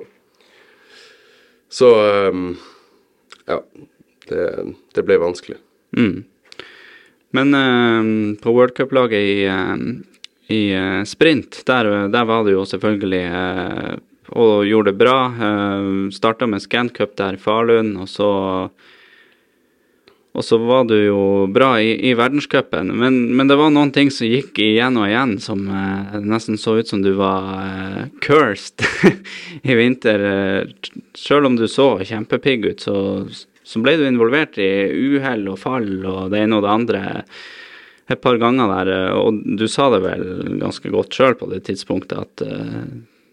Så 1.70 1.90
um, 2.32 2.58
ja. 3.46 3.60
Det, 4.30 4.46
det 4.94 5.04
ble 5.06 5.18
vanskelig. 5.22 5.58
Mm. 5.98 6.24
Men 7.34 7.54
eh, 7.54 8.10
på 8.42 8.52
World 8.54 8.76
Cup-laget 8.78 9.22
i, 9.26 9.46
eh, 9.46 9.76
i 10.54 10.60
uh, 10.78 11.04
sprint, 11.06 11.64
der, 11.66 12.08
der 12.14 12.26
var 12.26 12.44
det 12.46 12.54
jo 12.54 12.66
selvfølgelig 12.66 13.22
og 14.32 14.66
gjorde 14.70 14.92
det 14.94 15.00
bra. 15.02 15.18
Uh, 15.34 16.08
Starta 16.14 16.48
med 16.50 16.62
scancup 16.64 17.16
der 17.20 17.38
i 17.38 17.42
Falun, 17.42 17.96
og 18.04 18.10
så 18.12 18.30
og 20.40 20.44
så 20.46 20.60
var 20.62 20.84
du 20.88 20.94
jo 20.94 21.22
bra 21.52 21.72
i, 21.82 21.90
i 22.06 22.12
verdenscupen, 22.16 22.92
men, 23.02 23.16
men 23.36 23.50
det 23.50 23.56
var 23.60 23.72
noen 23.74 23.90
ting 23.92 24.12
som 24.14 24.30
gikk 24.30 24.60
igjen 24.62 24.96
og 25.02 25.08
igjen 25.10 25.34
som 25.42 25.64
eh, 25.74 26.20
nesten 26.22 26.56
så 26.62 26.76
ut 26.78 26.88
som 26.88 27.02
du 27.04 27.10
var 27.18 27.48
eh, 27.58 28.04
cursed 28.24 28.86
i 29.70 29.76
vinter. 29.76 30.22
Eh, 30.30 30.92
Selv 31.18 31.50
om 31.50 31.58
du 31.58 31.66
så 31.68 31.90
kjempepigg 32.06 32.70
ut, 32.70 32.86
så, 32.86 33.26
så 33.66 33.82
ble 33.84 33.98
du 34.00 34.06
involvert 34.08 34.62
i 34.62 34.70
uhell 35.18 35.50
og 35.50 35.60
fall 35.66 35.90
og 36.06 36.30
det 36.32 36.46
ene 36.46 36.62
og 36.62 36.68
det 36.68 36.76
andre 36.78 37.04
et 38.14 38.22
par 38.22 38.38
ganger 38.40 38.70
der. 38.78 38.94
eh, 39.10 39.18
Og 39.18 39.42
du 39.60 39.66
sa 39.68 39.90
det 39.92 40.04
vel 40.06 40.26
ganske 40.62 40.94
godt 40.94 41.18
sjøl 41.20 41.36
på 41.42 41.50
det 41.52 41.66
tidspunktet 41.68 42.22
at 42.22 42.46
eh, 42.46 42.84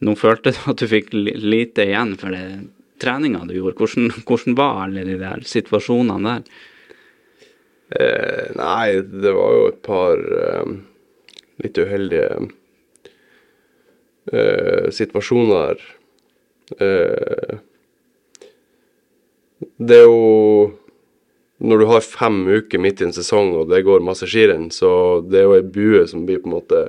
nå 0.04 0.16
følte 0.18 0.52
du 0.52 0.62
at 0.72 0.80
du 0.80 0.88
fikk 0.90 1.12
lite 1.14 1.86
igjen 1.86 2.16
for 2.20 2.34
det 2.34 2.46
treninga 3.02 3.44
du 3.44 3.54
gjorde. 3.56 3.76
Hvordan, 3.80 4.10
hvordan 4.28 4.56
var 4.58 4.82
alle 4.86 5.04
de 5.08 5.18
der 5.20 5.44
situasjonene 5.46 6.36
der? 6.36 6.64
Eh, 7.96 8.46
nei, 8.58 8.98
det 8.98 9.32
var 9.36 9.52
jo 9.54 9.66
et 9.70 9.82
par 9.86 10.18
eh, 10.18 10.72
litt 11.62 11.78
uheldige 11.78 12.48
eh, 14.32 14.88
situasjoner. 14.90 15.84
Eh, 16.82 17.54
det 19.76 20.00
er 20.02 20.04
jo 20.04 20.74
Når 21.56 21.78
du 21.80 21.84
har 21.88 22.02
fem 22.04 22.42
uker 22.44 22.76
midt 22.84 23.00
i 23.00 23.06
en 23.06 23.14
sesong 23.16 23.54
og 23.56 23.70
det 23.70 23.78
går 23.86 24.02
masse 24.04 24.26
skirenn, 24.28 24.66
så 24.68 25.22
det 25.24 25.38
er 25.40 25.46
jo 25.46 25.54
ei 25.56 25.62
bue 25.64 26.02
som 26.04 26.26
blir 26.28 26.42
på 26.42 26.50
en 26.50 26.56
måte 26.58 26.82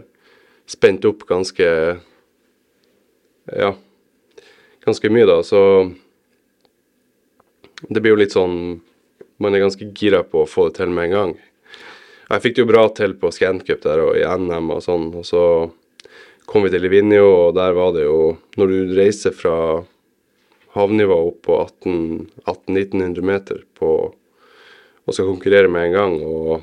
spent 0.68 1.06
opp 1.08 1.24
ganske 1.30 1.70
Ja, 3.56 3.76
ganske 4.86 5.12
mye, 5.14 5.28
da. 5.30 5.40
Så 5.44 5.62
det 7.88 8.02
blir 8.02 8.16
jo 8.16 8.20
litt 8.20 8.36
sånn 8.36 8.82
man 9.38 9.54
er 9.54 9.62
ganske 9.62 9.92
gira 9.94 10.24
på 10.26 10.42
å 10.44 10.50
få 10.50 10.68
det 10.70 10.80
til 10.80 10.94
med 10.94 11.10
en 11.10 11.16
gang. 11.16 11.34
Jeg 12.28 12.44
fikk 12.44 12.56
det 12.56 12.64
jo 12.64 12.72
bra 12.72 12.88
til 12.98 13.14
på 13.22 13.30
Scancup 13.32 13.84
der 13.86 14.02
og 14.04 14.18
i 14.18 14.26
NM 14.26 14.72
og 14.76 14.82
sånn, 14.84 15.12
og 15.16 15.28
så 15.28 15.44
kom 16.50 16.66
vi 16.66 16.72
til 16.74 16.84
Livigno, 16.84 17.22
og 17.24 17.54
der 17.56 17.76
var 17.76 17.94
det 17.96 18.08
jo 18.08 18.38
Når 18.58 18.72
du 18.72 18.96
reiser 18.98 19.36
fra 19.36 19.86
havnivå 20.78 21.18
opp 21.30 21.40
på 21.46 21.60
1800-1900 21.86 23.22
meter 23.26 23.62
på, 23.78 23.92
og 25.08 25.14
skal 25.14 25.30
konkurrere 25.30 25.70
med 25.72 25.88
en 25.88 25.96
gang, 25.96 26.18
og 26.26 26.62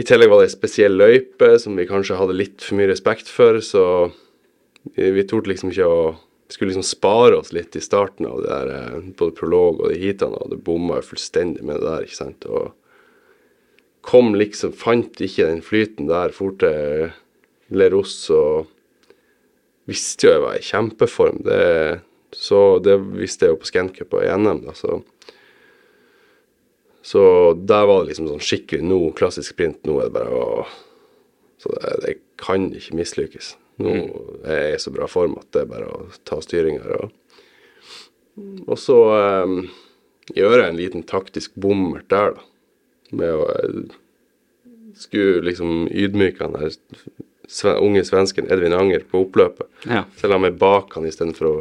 i 0.00 0.06
tillegg 0.06 0.30
var 0.32 0.40
det 0.40 0.48
ei 0.48 0.54
spesiell 0.54 0.96
løype 0.96 1.52
som 1.60 1.76
vi 1.76 1.88
kanskje 1.88 2.16
hadde 2.16 2.38
litt 2.38 2.64
for 2.64 2.78
mye 2.78 2.88
respekt 2.90 3.28
for, 3.28 3.60
så 3.60 3.84
vi, 4.96 5.22
torde 5.28 5.52
liksom 5.52 5.72
ikke 5.72 5.88
å 5.88 6.02
skulle 6.52 6.72
liksom 6.72 6.86
spare 6.86 7.36
oss 7.38 7.52
litt 7.52 7.76
i 7.76 7.80
starten 7.80 8.26
av 8.26 8.42
det 8.42 8.48
der, 8.48 8.70
eh, 8.74 9.00
både 9.18 9.36
prolog 9.38 9.80
og 9.80 9.92
de 9.92 9.98
heatene, 10.00 10.38
og 10.40 10.50
det 10.50 10.62
bomma 10.66 10.98
jo 10.98 11.10
fullstendig 11.12 11.62
med 11.62 11.78
det 11.78 11.86
der, 11.86 12.06
ikke 12.06 12.18
sant. 12.18 12.46
Og 12.46 12.72
kom 14.06 14.34
liksom, 14.34 14.74
fant 14.74 15.20
ikke 15.20 15.46
den 15.46 15.62
flyten 15.62 16.10
der, 16.10 16.34
for 16.34 16.56
til 16.58 17.12
Leros 17.70 18.16
og 18.34 18.66
visste 19.90 20.26
jo 20.26 20.34
jeg 20.34 20.44
var 20.44 20.58
i 20.58 20.66
kjempeform. 20.66 21.40
Det, 21.46 21.62
så 22.34 22.78
det 22.82 22.98
visste 23.14 23.46
jeg 23.46 23.54
jo 23.54 23.60
på 23.62 23.70
Scancup 23.70 24.18
og 24.18 24.26
i 24.26 24.34
NM, 24.36 24.66
da, 24.66 24.76
så 24.76 25.02
Så 27.02 27.54
der 27.56 27.86
var 27.88 28.02
det 28.02 28.10
liksom 28.10 28.26
sånn 28.28 28.42
skikkelig 28.44 28.84
nå, 28.84 28.98
klassisk 29.16 29.54
sprint, 29.54 29.86
nå 29.88 29.96
er 29.98 30.10
det 30.10 30.14
bare 30.18 30.34
å 30.36 30.66
Så 31.58 31.72
det, 31.72 31.94
det 32.04 32.12
kan 32.40 32.68
ikke 32.76 32.96
mislykkes. 32.96 33.54
Nå 33.80 33.94
er 34.44 34.60
jeg 34.60 34.76
i 34.76 34.82
så 34.84 34.92
bra 34.94 35.08
form 35.10 35.38
at 35.40 35.48
det 35.54 35.64
er 35.64 35.70
bare 35.70 35.88
å 35.88 36.02
ta 36.28 36.40
styring 36.44 36.80
her. 36.82 36.98
Og, 37.00 38.44
og 38.66 38.76
så 38.80 38.98
um, 39.46 39.56
gjør 40.36 40.58
jeg 40.58 40.68
en 40.68 40.80
liten 40.80 41.06
taktisk 41.08 41.56
bommert 41.60 42.08
der, 42.12 42.36
da. 42.36 42.46
Med 43.10 43.32
å 43.34 43.48
eh, 43.50 43.96
Skulle 45.00 45.42
liksom 45.48 45.88
ydmyke 45.90 46.44
han 46.44 46.52
der 46.54 46.76
unge 47.82 48.04
svensken 48.06 48.46
Edvin 48.52 48.76
Anger 48.76 49.02
på 49.10 49.24
oppløpet. 49.24 49.66
Ja. 49.88 50.04
Selv 50.20 50.36
om 50.36 50.46
jeg 50.46 50.58
bak 50.60 50.94
han 50.94 51.08
istedenfor 51.08 51.48
å 51.48 51.54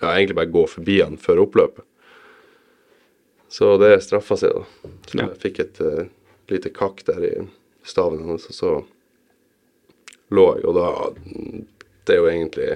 ja, 0.00 0.10
egentlig 0.10 0.36
bare 0.36 0.52
gå 0.52 0.66
forbi 0.68 0.98
han 1.00 1.16
før 1.20 1.46
oppløpet. 1.46 1.86
Så 3.52 3.76
det 3.80 3.94
straffa 4.04 4.36
seg, 4.40 4.56
da. 4.56 4.92
Så 5.08 5.18
jeg 5.20 5.40
fikk 5.42 5.62
et 5.64 5.80
uh, 5.84 6.04
lite 6.52 6.72
kakk 6.72 7.02
der 7.08 7.24
i 7.24 7.32
staven 7.84 8.24
hans, 8.28 8.48
og 8.48 8.56
så 8.56 8.74
lå 10.34 10.46
jeg, 10.56 10.64
og 10.68 10.74
da 10.78 10.88
Det 12.06 12.16
er 12.16 12.20
jo 12.22 12.30
egentlig 12.30 12.70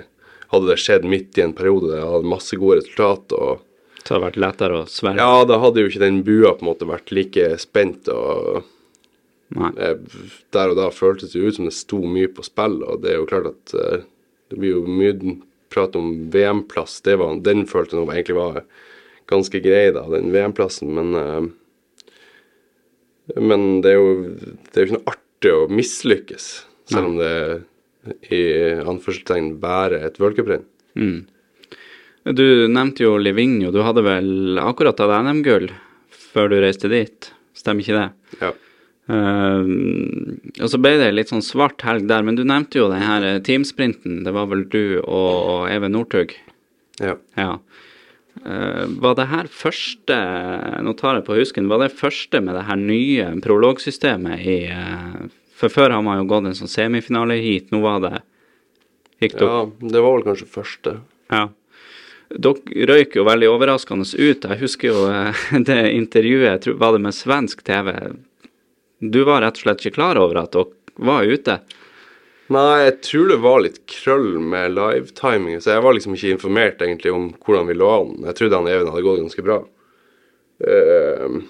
Hadde 0.53 0.69
det 0.71 0.79
skjedd 0.79 1.07
midt 1.11 1.39
i 1.41 1.43
en 1.43 1.57
periode 1.59 1.89
der 1.91 1.99
jeg 1.99 2.11
hadde 2.13 2.31
masse 2.31 2.57
gode 2.61 2.77
resultat, 2.79 3.33
og 3.35 3.65
det 3.99 4.13
hadde 4.13 4.23
vært 4.23 4.37
lettere 4.39 4.77
å 4.79 4.87
svelge? 4.87 5.19
ja, 5.19 5.45
da 5.51 5.57
hadde 5.59 5.83
jo 5.83 5.89
ikke 5.91 6.03
den 6.05 6.21
bua 6.23 6.53
på 6.55 6.63
en 6.63 6.69
måte 6.69 6.87
vært 6.87 7.11
like 7.11 7.49
spent, 7.59 8.07
og 8.13 8.61
Nei. 9.59 9.73
eh, 9.83 9.97
der 10.55 10.71
og 10.71 10.79
da 10.79 10.87
føltes 10.95 11.35
det 11.35 11.43
ut 11.43 11.59
som 11.59 11.67
det 11.67 11.75
sto 11.75 11.99
mye 12.07 12.31
på 12.31 12.47
spill, 12.47 12.79
og 12.87 13.03
det 13.03 13.11
er 13.11 13.19
jo 13.19 13.27
klart 13.33 13.51
at 13.51 13.75
eh, 13.75 14.07
det 14.53 14.61
blir 14.63 14.77
jo 14.77 14.85
mye 14.87 15.35
prat 15.75 15.99
om 15.99 16.31
VM-plass. 16.31 17.01
Det 17.03 17.17
var, 17.19 17.35
den 17.43 17.67
følte 17.67 17.99
jeg 17.99 18.07
egentlig 18.07 18.39
var 18.39 18.63
ganske 19.27 19.59
grei, 19.67 19.89
da, 19.99 20.07
den 20.15 20.31
VM-plassen, 20.35 20.95
men 20.95 21.15
eh, 21.19 21.47
Men 23.35 23.81
det 23.83 23.91
er 23.91 23.97
jo 23.99 24.11
det 24.71 24.79
er 24.79 24.85
jo 24.85 24.87
ikke 24.87 24.99
noe 25.01 25.11
artig 25.11 25.51
å 25.51 25.65
mislykkes, 25.67 26.45
selv 26.91 27.11
om 27.11 27.17
det 27.21 27.33
i 28.31 28.43
anførselstegn 28.87 29.57
bærer 29.63 30.07
et 30.07 30.21
worldcuprenn. 30.23 30.67
Mm. 30.97 31.25
Du 32.37 32.47
nevnte 32.71 33.05
jo 33.05 33.17
Livigno. 33.23 33.73
Du 33.75 33.83
hadde 33.87 34.05
vel 34.07 34.61
akkurat 34.63 34.99
hatt 34.99 35.27
NM-gull 35.27 35.69
før 36.37 36.51
du 36.53 36.61
reiste 36.63 36.91
dit? 36.93 37.31
Stemmer 37.57 37.85
ikke 37.85 37.99
det? 37.99 38.39
Ja. 38.43 38.53
Uh, 39.07 39.63
og 40.59 40.71
så 40.73 40.81
ble 40.83 40.97
det 40.99 41.13
litt 41.15 41.31
sånn 41.31 41.45
svart 41.45 41.85
helg 41.87 42.09
der, 42.11 42.25
men 42.27 42.39
du 42.39 42.43
nevnte 42.43 42.81
jo 42.81 42.89
den 42.91 43.05
her 43.07 43.23
eh, 43.23 43.43
teamsprinten. 43.47 44.25
Det 44.27 44.35
var 44.35 44.49
vel 44.51 44.65
du 44.73 44.99
og 45.03 45.71
Even 45.71 45.95
Northug? 45.97 46.35
ja. 47.03 47.19
Ja. 47.39 47.59
Uh, 48.45 48.85
var 49.01 49.15
det 49.17 49.25
her 49.31 49.47
første 49.49 50.17
Nå 50.85 50.93
tar 50.99 51.17
jeg 51.17 51.25
på 51.25 51.39
husken. 51.39 51.71
Var 51.73 51.81
det 51.81 51.95
første 51.97 52.43
med 52.45 52.53
det 52.59 52.67
her 52.69 52.77
nye 52.77 53.31
prologsystemet 53.43 54.43
i 54.45 54.59
eh, 54.69 55.23
For 55.57 55.73
før 55.73 55.95
har 55.97 56.03
man 56.05 56.21
jo 56.21 56.29
gått 56.31 56.51
en 56.51 56.59
sånn 56.59 56.71
semifinale 56.71 57.39
hit. 57.41 57.71
Nå 57.73 57.81
var 57.85 58.03
det 58.05 58.17
Gikk 59.23 59.39
dere 59.39 59.49
Ja, 59.49 59.61
det 59.95 60.03
var 60.05 60.19
vel 60.19 60.27
kanskje 60.27 60.49
første. 60.53 60.99
Ja. 61.33 61.47
Dere 62.29 62.87
røyk 62.91 63.17
jo 63.17 63.25
veldig 63.25 63.49
overraskende 63.49 64.05
ut. 64.05 64.45
Jeg 64.45 64.61
husker 64.61 64.93
jo 64.93 65.07
eh, 65.09 65.47
det 65.69 65.81
intervjuet, 65.95 66.51
jeg 66.51 66.65
tror, 66.67 66.81
var 66.83 66.97
det 66.97 67.05
med 67.07 67.17
svensk 67.17 67.65
TV? 67.67 67.95
Du 69.01 69.23
var 69.29 69.43
rett 69.45 69.57
og 69.57 69.65
slett 69.65 69.85
ikke 69.85 69.97
klar 70.01 70.21
over 70.21 70.43
at 70.43 70.53
dere 70.57 70.73
var 71.07 71.25
ute? 71.29 71.59
Nei, 72.53 72.85
jeg 72.85 72.99
tror 73.03 73.31
det 73.33 73.41
var 73.43 73.63
litt 73.65 73.81
krøll 73.91 74.37
med 74.39 74.77
livetiming, 74.77 75.59
så 75.59 75.75
jeg 75.75 75.83
var 75.83 75.97
liksom 75.97 76.15
ikke 76.15 76.37
informert 76.37 76.85
egentlig 76.85 77.11
om 77.15 77.33
hvordan 77.43 77.67
vi 77.67 77.75
lå 77.75 77.89
an. 77.91 78.13
Jeg 78.29 78.39
trodde 78.39 78.61
han 78.61 78.71
Even 78.71 78.93
hadde 78.93 79.07
gått 79.07 79.23
ganske 79.25 79.47
bra. 79.47 79.57
Eh, 80.63 81.41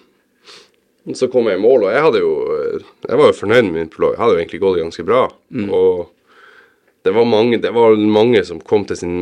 så 1.15 1.29
kom 1.31 1.47
jeg 1.47 1.61
i 1.61 1.63
mål, 1.63 1.87
og 1.87 1.95
jeg 1.95 2.21
jo 2.23 2.33
Jeg 3.07 3.19
var 3.19 3.27
jo 3.31 3.39
fornøyd 3.39 3.65
med 3.69 3.75
min 3.77 3.91
prolog. 3.93 4.15
Jeg 4.15 4.23
hadde 4.23 4.35
jo 4.35 4.41
egentlig 4.41 4.61
gått 4.61 4.79
ganske 4.81 5.07
bra. 5.07 5.23
Og 5.71 6.13
det 7.07 7.13
var, 7.15 7.25
mange, 7.25 7.61
det 7.63 7.71
var 7.71 7.95
mange 7.95 8.43
som 8.45 8.59
kom 8.59 8.83
til 8.85 8.99
sin, 8.99 9.19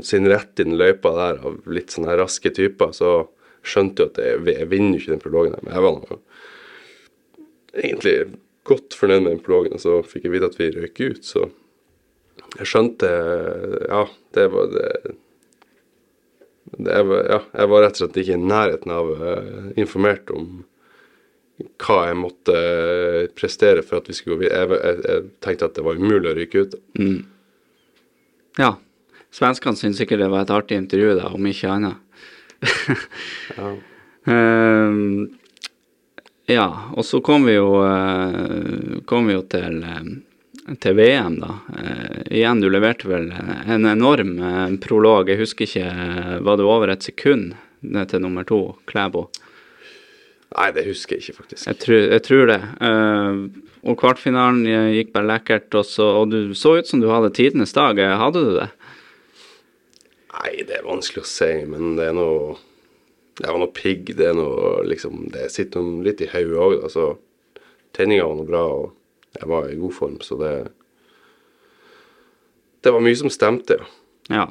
sin 0.00 0.24
rett 0.24 0.56
i 0.56 0.64
den 0.64 0.78
løypa 0.80 1.12
der, 1.12 1.42
av 1.44 1.58
litt 1.68 1.92
sånne 1.92 2.16
raske 2.16 2.48
typer. 2.48 2.94
Så 2.96 3.26
skjønte 3.66 4.02
jo 4.02 4.08
at 4.08 4.20
jeg, 4.22 4.40
jeg 4.54 4.70
vinner 4.70 4.96
jo 4.96 5.02
ikke 5.02 5.12
den 5.12 5.22
prologen 5.24 5.52
der, 5.52 5.64
men 5.66 5.74
jeg 5.74 5.84
var 5.84 5.98
noe. 5.98 6.18
egentlig 7.76 8.16
godt 8.66 8.96
fornøyd 8.96 9.22
med 9.22 9.30
den 9.34 9.44
prologen, 9.44 9.76
og 9.76 9.82
så 9.82 10.00
fikk 10.06 10.26
jeg 10.26 10.34
vite 10.34 10.50
at 10.50 10.58
vi 10.58 10.70
røyk 10.74 11.02
ut, 11.02 11.22
så 11.26 11.48
jeg 12.56 12.70
skjønte 12.70 13.10
Ja, 13.90 14.06
det 14.36 14.46
var 14.52 14.70
det, 14.72 14.88
det 16.76 17.02
var, 17.10 17.28
Ja, 17.28 17.40
jeg 17.52 17.70
var 17.72 17.84
rett 17.84 17.98
og 17.98 18.02
slett 18.04 18.18
ikke 18.22 18.38
i 18.38 18.48
nærheten 18.48 18.94
av 18.96 19.12
eh, 19.16 19.68
informert 19.82 20.32
om 20.34 20.64
hva 21.56 22.00
jeg 22.10 22.18
måtte 22.20 22.56
eh, 22.56 23.22
prestere 23.36 23.84
for 23.84 24.00
at 24.00 24.10
vi 24.10 24.16
skulle 24.16 24.36
gå 24.36 24.44
videre. 24.44 24.64
Jeg, 24.64 24.80
jeg, 24.82 25.04
jeg 25.08 25.24
tenkte 25.44 25.70
at 25.70 25.78
det 25.78 25.86
var 25.86 26.00
umulig 26.00 26.32
å 26.32 26.36
ryke 26.36 26.66
ut. 26.66 26.76
Ja. 28.60 28.74
Svenskene 29.36 29.76
syntes 29.76 30.00
sikkert 30.00 30.22
det 30.22 30.30
var 30.32 30.46
et 30.46 30.54
artig 30.54 30.78
intervju, 30.80 31.16
da, 31.18 31.30
om 31.36 31.50
ikke 31.52 31.72
annet. 31.72 32.02
Ja. 33.56 33.74
Um, 34.26 35.28
ja, 36.50 36.64
og 36.98 37.04
så 37.06 37.20
kom 37.22 37.44
vi 37.46 37.52
jo, 37.54 37.68
eh, 37.86 38.96
kom 39.06 39.28
vi 39.28 39.36
jo 39.36 39.44
til, 39.46 39.76
eh, 39.86 40.74
til 40.82 40.96
VM, 40.98 41.36
da. 41.42 41.52
Uh, 41.70 42.16
igjen, 42.26 42.62
du 42.62 42.66
leverte 42.72 43.06
vel 43.10 43.28
en 43.30 43.86
enorm 43.86 44.34
prolog. 44.82 45.30
Jeg 45.30 45.44
husker 45.44 45.68
ikke 45.68 46.40
Var 46.42 46.58
det 46.58 46.66
over 46.66 46.90
et 46.90 47.06
sekund 47.06 47.54
til 47.82 48.24
nummer 48.24 48.46
to, 48.48 48.60
Klæbo? 48.90 49.28
Nei, 50.56 50.70
det 50.72 50.86
husker 50.86 51.16
jeg 51.16 51.26
ikke, 51.26 51.42
faktisk. 51.42 51.66
Jeg 51.68 51.78
tror, 51.82 52.02
jeg 52.16 52.22
tror 52.24 52.46
det. 52.48 52.60
Uh, 52.80 53.64
og 53.86 53.98
kvartfinalen 54.00 54.64
gikk 54.94 55.12
bare 55.14 55.28
lekkert, 55.28 55.68
og, 55.76 55.84
så, 55.84 56.06
og 56.22 56.32
du 56.32 56.54
så 56.56 56.78
ut 56.78 56.88
som 56.88 57.02
du 57.02 57.10
hadde 57.12 57.34
tidenes 57.36 57.76
dag. 57.76 58.00
Hadde 58.00 58.42
du 58.46 58.54
det? 58.56 58.70
Nei, 60.36 60.64
det 60.68 60.78
er 60.78 60.88
vanskelig 60.88 61.24
å 61.24 61.28
si, 61.28 61.50
men 61.68 61.94
det 61.98 62.10
er 62.10 62.16
noe 62.16 62.56
Det 63.36 63.50
var 63.52 63.60
noe 63.60 63.72
pigg. 63.76 64.14
Det 64.16 64.30
er 64.30 64.36
noe 64.36 64.80
liksom 64.88 65.28
Det 65.32 65.50
sitter 65.52 65.84
noe 65.84 66.04
litt 66.06 66.22
i 66.24 66.30
hodet 66.32 66.60
òg, 66.60 66.76
da. 66.82 66.90
Så 66.92 67.06
tenninga 67.96 68.26
var 68.28 68.40
noe 68.40 68.48
bra, 68.48 68.64
og 68.80 69.36
jeg 69.36 69.50
var 69.52 69.68
i 69.70 69.78
god 69.80 69.94
form, 69.96 70.18
så 70.24 70.40
det 70.40 70.54
Det 72.84 72.92
var 72.94 73.04
mye 73.04 73.18
som 73.18 73.32
stemte, 73.32 73.80
ja. 73.80 73.88
Ja. 74.32 74.46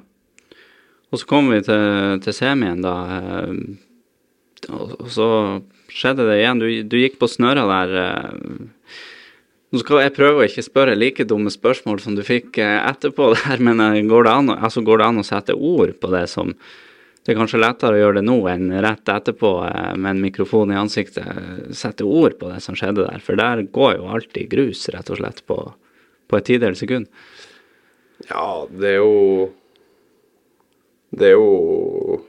Og 1.12 1.20
så 1.22 1.28
kom 1.30 1.50
vi 1.52 1.62
til, 1.64 2.20
til 2.24 2.34
semien, 2.36 2.82
da. 2.84 2.96
eh, 3.20 4.72
og 4.74 5.10
så 5.12 5.28
skjedde 5.96 6.28
det 6.28 6.40
igjen. 6.42 6.62
Du, 6.62 6.68
du 6.92 6.98
gikk 7.00 7.20
på 7.22 7.30
snøra 7.32 7.66
der. 7.72 7.94
eh. 8.02 8.72
Nå 9.74 9.82
skal 9.82 10.04
jeg 10.06 10.14
prøve 10.16 10.40
å 10.40 10.48
ikke 10.48 10.64
spørre 10.64 10.96
like 10.96 11.26
dumme 11.28 11.52
spørsmål 11.52 11.98
som 12.04 12.16
du 12.16 12.22
fikk 12.24 12.60
eh, 12.64 12.78
etterpå 12.92 13.32
der, 13.42 13.64
men 13.64 13.82
eh, 13.84 14.02
går 14.08 14.28
det, 14.28 14.34
an, 14.40 14.52
altså 14.56 14.84
går 14.86 15.02
det 15.02 15.08
an 15.10 15.22
å 15.24 15.28
sette 15.28 15.56
ord 15.56 15.96
på 16.00 16.12
det 16.14 16.28
som 16.32 16.54
Det 17.26 17.34
er 17.34 17.40
kanskje 17.40 17.58
lettere 17.58 17.98
å 17.98 18.02
gjøre 18.04 18.20
det 18.20 18.28
nå 18.28 18.36
enn 18.52 18.68
rett 18.86 19.10
etterpå 19.10 19.50
med 19.98 20.10
en 20.12 20.20
mikrofon 20.22 20.70
i 20.70 20.78
ansiktet. 20.78 21.26
Sette 21.74 22.06
ord 22.06 22.36
på 22.38 22.52
det 22.52 22.60
som 22.62 22.78
skjedde 22.78 23.02
der, 23.08 23.24
for 23.26 23.40
der 23.40 23.64
går 23.66 23.96
jo 23.98 24.12
alltid 24.14 24.52
grus, 24.52 24.84
rett 24.94 25.10
og 25.10 25.18
slett, 25.18 25.42
på, 25.50 25.58
på 26.30 26.38
et 26.38 26.46
tidels 26.46 26.84
sekund. 26.84 27.10
Ja, 28.30 28.68
det 28.70 28.92
er 28.92 29.00
jo 29.02 29.50
Det 31.18 31.32
er 31.32 31.36
jo 31.40 32.22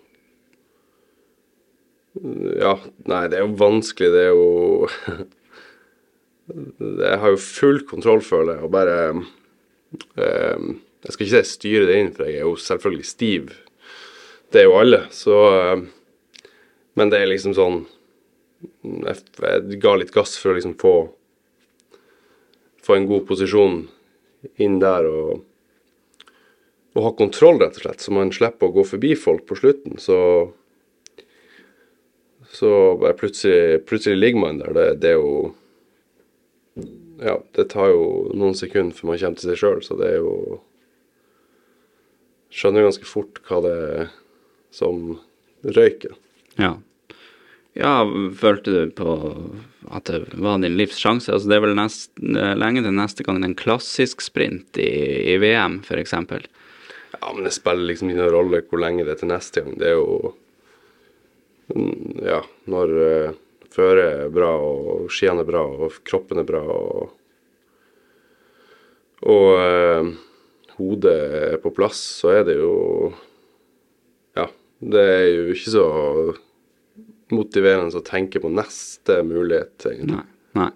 Ja, 2.17 2.77
nei, 3.11 3.27
det 3.29 3.39
er 3.39 3.45
jo 3.45 3.57
vanskelig. 3.61 4.13
Det 4.15 4.23
er 4.25 4.33
jo 4.33 4.89
Jeg 7.07 7.19
har 7.23 7.33
jo 7.33 7.43
full 7.43 7.81
kontroll, 7.89 8.23
føler 8.23 8.57
jeg, 8.57 8.67
og 8.67 8.73
bare 8.75 8.97
eh, 10.15 10.69
Jeg 11.03 11.15
skal 11.15 11.27
ikke 11.27 11.43
si 11.43 11.57
styre 11.57 11.89
det 11.89 11.99
inn, 12.01 12.13
for 12.15 12.29
jeg 12.29 12.39
er 12.39 12.47
jo 12.47 12.55
selvfølgelig 12.61 13.09
stiv. 13.09 13.51
Det 14.55 14.63
er 14.63 14.69
jo 14.69 14.79
alle, 14.79 15.03
så 15.11 15.41
eh, 15.57 15.83
Men 16.97 17.13
det 17.13 17.21
er 17.21 17.33
liksom 17.33 17.57
sånn 17.59 17.83
Jeg, 18.87 19.81
ga 19.83 19.97
litt 19.99 20.15
gass 20.15 20.37
for 20.39 20.53
å 20.53 20.57
liksom 20.57 20.79
få 20.81 20.95
Få 22.87 22.95
en 22.95 23.11
god 23.11 23.27
posisjon 23.27 23.83
inn 24.63 24.79
der 24.79 25.09
og 25.11 25.45
og 26.97 27.05
ha 27.05 27.11
kontroll, 27.13 27.59
rett 27.61 27.77
og 27.77 27.83
slett, 27.85 28.01
så 28.01 28.13
man 28.15 28.31
slipper 28.33 28.71
å 28.71 28.73
gå 28.73 28.83
forbi 28.89 29.11
folk 29.21 29.43
på 29.49 29.59
slutten. 29.59 29.99
Så 30.01 30.17
så 32.57 32.71
bare 33.01 33.17
plutselig, 33.19 33.85
plutselig 33.89 34.17
ligger 34.19 34.43
man 34.43 34.61
der. 34.63 34.73
Det, 34.77 34.87
det 35.03 35.15
er 35.15 35.21
jo 35.21 35.55
Ja, 37.17 37.39
det 37.57 37.71
tar 37.73 37.89
jo 37.93 38.33
noen 38.37 38.57
sekunder 38.57 38.97
før 38.97 39.13
man 39.13 39.21
kommer 39.21 39.41
til 39.41 39.51
seg 39.51 39.61
sjøl, 39.61 39.83
så 39.85 39.97
det 40.01 40.11
er 40.15 40.19
jo 40.25 40.61
Skjønner 42.57 42.87
ganske 42.87 43.09
fort 43.09 43.41
hva 43.49 43.59
det 43.65 43.73
er 43.77 44.05
som 44.73 45.19
røyker. 45.67 46.15
Ja. 46.57 46.77
Ja, 47.77 48.07
følte 48.39 48.73
du 48.73 48.93
på 48.97 49.15
at 49.93 50.09
det 50.09 50.39
var 50.41 50.63
din 50.63 50.79
livs 50.79 50.97
sjanse? 50.97 51.35
Altså, 51.35 51.51
det 51.51 51.59
er 51.59 51.65
vel 51.67 51.77
nest, 51.77 52.09
lenge 52.17 52.81
til 52.87 52.97
neste 52.97 53.27
gang 53.27 53.43
en 53.45 53.57
klassisk 53.59 54.25
sprint 54.25 54.81
i, 54.81 54.89
i 55.35 55.37
VM, 55.43 55.83
f.eks. 55.85 56.15
Ja, 56.17 57.29
men 57.35 57.45
det 57.45 57.53
spiller 57.53 57.91
liksom 57.91 58.09
ikke 58.11 58.23
noen 58.23 58.35
rolle 58.35 58.63
hvor 58.65 58.81
lenge 58.81 59.05
det 59.05 59.17
er 59.17 59.21
til 59.21 59.33
neste 59.35 59.65
gang. 59.65 59.77
Det 59.81 59.91
er 59.91 59.99
jo 59.99 60.33
Ja, 61.75 62.41
når 62.71 62.93
uh, 62.95 63.37
føret 63.75 64.05
er 64.07 64.35
bra, 64.35 64.53
og 64.63 65.11
skiene 65.13 65.43
er 65.43 65.49
bra, 65.49 65.65
og 65.67 66.01
kroppen 66.07 66.43
er 66.43 66.49
bra, 66.49 66.63
og 66.63 67.15
Og 69.27 69.47
uh, 69.57 70.11
hodet 70.77 71.15
er 71.53 71.57
på 71.63 71.73
plass, 71.75 71.99
så 72.21 72.35
er 72.37 72.45
det 72.47 72.59
jo 72.61 73.13
Ja, 74.37 74.47
det 74.81 75.07
er 75.17 75.29
jo 75.33 75.47
ikke 75.55 75.73
så 75.73 75.87
motiverende 77.33 77.99
å 77.99 78.07
tenke 78.07 78.39
på 78.43 78.51
neste 78.53 79.23
mulighet, 79.27 79.81
egentlig. 79.89 80.21
Nei. 80.21 80.27
nei. 80.61 80.73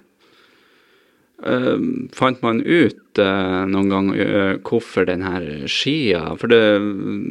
Eh, 1.42 1.76
fant 2.12 2.42
man 2.44 2.58
ut 2.60 3.18
uh, 3.18 3.64
noen 3.64 3.88
gang 3.88 4.08
uh, 4.12 4.58
hvorfor 4.60 5.06
den 5.08 5.22
her 5.24 5.44
skia 5.72 6.34
For 6.36 6.52
det, 6.52 6.58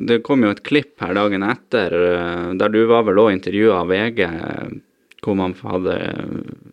det 0.09 0.23
kom 0.25 0.41
jo 0.41 0.49
et 0.49 0.63
klipp 0.65 1.03
her 1.03 1.13
dagen 1.13 1.45
etter 1.45 1.93
eh, 1.93 2.47
der 2.57 2.73
du 2.73 2.79
var 2.89 3.05
vel 3.05 3.21
òg 3.21 3.35
intervjua 3.35 3.83
av 3.83 3.91
VG, 3.93 4.23
hvor 5.21 5.37
man 5.37 5.53
hadde 5.61 5.99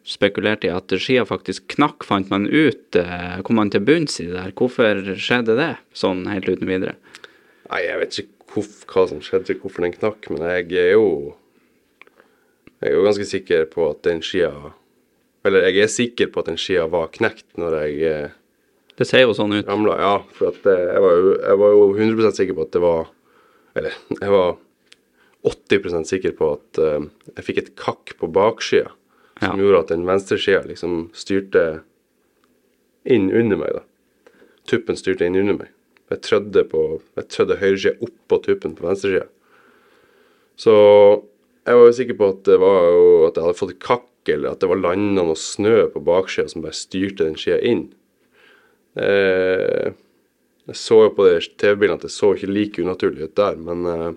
spekulert 0.09 0.65
i 0.65 0.73
at 0.73 0.95
skia 0.97 1.27
faktisk 1.29 1.67
knakk. 1.75 2.07
Fant 2.09 2.33
man 2.33 2.47
ut 2.49 2.97
Kom 3.45 3.61
man 3.61 3.73
til 3.75 3.85
bunns 3.85 4.17
i 4.23 4.31
det 4.31 4.39
der? 4.39 4.57
Hvorfor 4.57 5.03
skjedde 5.21 5.59
det 5.59 5.71
sånn 5.93 6.25
helt 6.31 6.49
uten 6.49 6.71
videre? 6.71 6.97
Nei, 7.69 7.83
jeg 7.85 8.01
vet 8.01 8.21
ikke 8.23 8.55
hvor, 8.55 8.73
hva 8.95 9.07
som 9.13 9.21
skjedde, 9.21 9.59
hvorfor 9.61 9.85
den 9.85 9.97
knakk, 9.99 10.33
men 10.33 10.47
jeg 10.49 10.73
er 10.87 10.95
jo 10.95 11.37
Jeg 12.81 12.95
er 12.95 12.97
jo 12.97 13.07
ganske 13.11 13.29
sikker 13.29 13.69
på 13.77 13.91
at 13.93 14.05
den 14.09 14.25
skia 14.25 14.55
Eller 15.47 15.69
jeg 15.69 15.85
er 15.87 15.93
sikker 15.93 16.31
på 16.35 16.43
at 16.43 16.51
den 16.51 16.59
skia 16.61 16.87
var 16.91 17.09
knekt 17.15 17.47
når 17.61 17.77
jeg 17.85 18.03
eh, 18.11 18.31
Det 18.99 19.07
ser 19.07 19.23
jo 19.27 19.35
sånn 19.37 19.53
ut. 19.59 19.67
ramla. 19.69 19.97
Ja, 20.01 20.15
for 20.35 20.49
eh, 20.51 20.85
jeg, 20.93 21.03
var 21.05 21.17
jo, 21.21 21.33
jeg 21.43 21.59
var 21.63 21.75
jo 21.77 21.89
100% 21.95 22.39
sikker 22.41 22.57
på 22.59 22.67
at 22.67 22.73
det 22.77 22.83
var 22.85 23.11
Eller 23.77 23.99
jeg 24.21 24.33
var 24.33 24.57
80% 25.47 26.09
sikker 26.11 26.33
på 26.39 26.53
at 26.57 26.81
eh, 26.83 27.05
jeg 27.37 27.45
fikk 27.47 27.59
et 27.63 27.75
kakk 27.79 28.17
på 28.19 28.31
bakskia 28.35 28.89
som 29.37 29.53
Ja. 29.61 29.65
gjorde 29.67 29.83
at 29.85 29.91
den 29.93 30.07
venstreskia 30.09 30.63
liksom 30.65 31.11
styrte 31.13 31.83
inn 33.05 33.29
under 33.31 33.59
meg, 33.61 33.75
da. 33.77 33.83
Tuppen 34.67 34.97
styrte 34.99 35.27
inn 35.29 35.37
under 35.39 35.59
meg. 35.61 35.69
Jeg 36.11 36.23
trødde 36.25 36.63
på 36.71 36.81
Jeg 37.19 37.29
trødde 37.35 37.59
høyresida 37.61 38.01
oppå 38.03 38.39
tuppen 38.43 38.73
på 38.79 38.87
venstresida. 38.89 39.27
Så 40.57 40.73
jeg 41.67 41.77
var 41.77 41.85
jo 41.91 41.95
sikker 41.99 42.17
på 42.17 42.31
at 42.33 42.43
det 42.49 42.57
var 42.63 42.81
jo 42.97 43.05
at 43.29 43.37
jeg 43.37 43.45
hadde 43.45 43.59
fått 43.61 43.77
kakk, 43.85 44.07
eller 44.35 44.55
at 44.55 44.63
det 44.63 44.71
var 44.71 44.81
landa 44.81 45.25
noe 45.27 45.39
snø 45.39 45.87
på 45.93 46.03
baksida 46.07 46.51
som 46.51 46.65
bare 46.65 46.77
styrte 46.77 47.25
den 47.25 47.39
skia 47.41 47.59
inn. 47.61 47.89
Eh, 48.99 49.93
jeg 50.67 50.79
så 50.81 51.03
jo 51.05 51.13
på 51.15 51.27
de 51.29 51.39
TV-bildene 51.61 52.01
at 52.01 52.07
det 52.09 52.15
så 52.15 52.33
ikke 52.35 52.51
like 52.51 52.83
unaturlig 52.83 53.29
ut 53.29 53.37
der, 53.39 53.61
men 53.61 53.91
eh, 53.93 54.13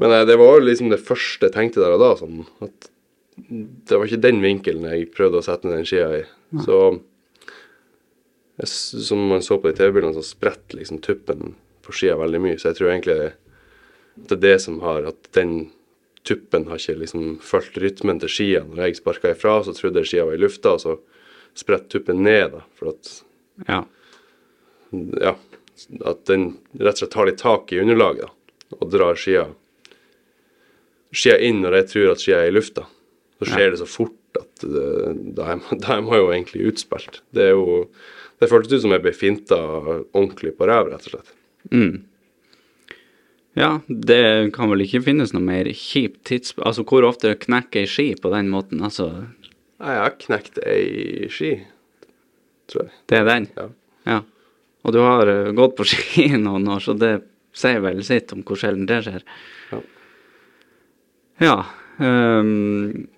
Men 0.00 0.12
eh, 0.12 0.24
det 0.24 0.38
var 0.40 0.62
liksom 0.62 0.88
det 0.88 1.02
første 1.04 1.46
jeg 1.46 1.54
tenkte 1.54 1.82
der 1.82 1.92
og 1.92 2.00
da, 2.00 2.14
sånn 2.16 2.46
at 2.64 2.88
det 3.36 3.96
var 3.96 4.06
ikke 4.06 4.24
den 4.24 4.40
vinkelen 4.44 4.86
jeg 4.88 5.10
prøvde 5.12 5.40
å 5.40 5.44
sette 5.44 5.68
ned 5.68 5.82
den 5.82 5.88
skia 5.88 6.08
i. 6.20 6.22
Så 6.64 6.78
jeg 8.60 8.68
Som 8.68 9.26
man 9.30 9.42
så 9.42 9.56
på 9.58 9.70
de 9.70 9.78
TV-bildene, 9.78 10.14
så 10.14 10.24
spretter 10.24 10.78
liksom 10.78 11.00
tuppen 11.02 11.54
på 11.82 11.94
skia 11.96 12.18
veldig 12.20 12.40
mye. 12.44 12.58
Så 12.60 12.70
jeg 12.70 12.78
tror 12.78 12.90
egentlig 12.92 13.16
at 13.32 14.26
det 14.28 14.36
er 14.36 14.42
det 14.42 14.58
som 14.60 14.80
har 14.84 15.08
At 15.08 15.30
den 15.32 15.72
tuppen 16.28 16.68
har 16.70 16.78
ikke 16.78 17.00
liksom 17.00 17.38
fulgt 17.42 17.78
rytmen 17.82 18.20
til 18.22 18.30
skia. 18.30 18.62
Når 18.68 18.84
jeg 18.86 18.98
sparka 19.00 19.32
ifra, 19.34 19.56
så 19.66 19.74
trodde 19.76 20.02
jeg 20.02 20.12
skia 20.12 20.26
var 20.28 20.38
i 20.38 20.42
lufta, 20.42 20.76
og 20.76 20.82
så 20.84 20.96
spretter 21.58 21.98
tuppen 21.98 22.22
ned, 22.24 22.54
da. 22.54 22.62
For 22.78 22.92
at 22.94 23.12
Ja. 23.68 23.82
ja, 25.20 25.34
at 26.04 26.24
den 26.26 26.56
rett 26.78 26.94
og 26.94 27.02
slett 27.02 27.12
tar 27.12 27.28
litt 27.28 27.42
tak 27.42 27.72
i 27.72 27.80
underlaget 27.82 28.26
da, 28.28 28.30
og 28.78 28.90
drar 28.92 29.18
skia, 29.20 29.46
skia 31.12 31.36
inn 31.38 31.60
når 31.62 31.76
jeg 31.80 31.88
tror 31.92 32.12
at 32.12 32.24
skia 32.24 32.40
er 32.42 32.50
i 32.52 32.56
lufta. 32.56 32.86
Så 33.38 33.50
skjer 33.50 33.72
det 33.74 33.80
så 33.82 33.88
fort 33.90 34.38
at 34.38 34.64
eh, 34.64 35.12
da 35.36 35.52
er 35.52 36.04
man 36.04 36.18
jo 36.18 36.30
egentlig 36.32 36.70
utspilt. 36.72 37.22
Det 37.34 37.50
er 37.50 37.56
jo 37.56 37.88
Det 38.42 38.48
føltes 38.50 38.72
ut 38.72 38.82
som 38.82 38.90
jeg 38.90 39.02
ble 39.04 39.12
finta 39.14 39.56
ordentlig 40.18 40.56
på 40.58 40.66
ræv, 40.66 40.88
rett 40.90 41.04
og 41.06 41.12
slett. 41.12 41.28
Mm. 41.70 42.00
Ja, 43.58 43.80
det 43.86 44.52
kan 44.56 44.70
vel 44.72 44.84
ikke 44.86 45.02
finnes 45.04 45.34
noe 45.34 45.44
mer 45.44 45.68
kjipt 45.76 46.22
tids... 46.28 46.54
Altså, 46.56 46.86
hvor 46.88 47.04
ofte 47.04 47.34
knekker 47.36 47.84
ei 47.84 47.90
ski 47.90 48.06
på 48.16 48.32
den 48.32 48.48
måten? 48.52 48.80
Altså, 48.84 49.10
jeg 49.82 49.98
har 50.00 50.14
knekt 50.22 50.60
ei 50.64 51.28
ski, 51.32 51.52
tror 52.72 52.86
jeg. 52.86 52.94
det 53.12 53.18
er 53.18 53.28
den? 53.28 53.48
Ja. 53.58 53.66
Ja. 54.08 54.20
Og 54.82 54.96
du 54.96 55.02
har 55.04 55.28
eh, 55.28 55.52
gått 55.56 55.76
på 55.78 55.86
ski 55.92 56.30
noen 56.40 56.68
år, 56.72 56.80
så 56.84 56.96
det 56.96 57.12
sier 57.52 57.82
vel 57.84 58.00
sitt 58.06 58.32
om 58.32 58.40
hvor 58.46 58.58
sjelden 58.58 58.88
det 58.88 59.02
skjer. 59.04 59.26
Ja. 59.72 59.82
Ja. 61.42 61.56
ehm, 62.00 63.08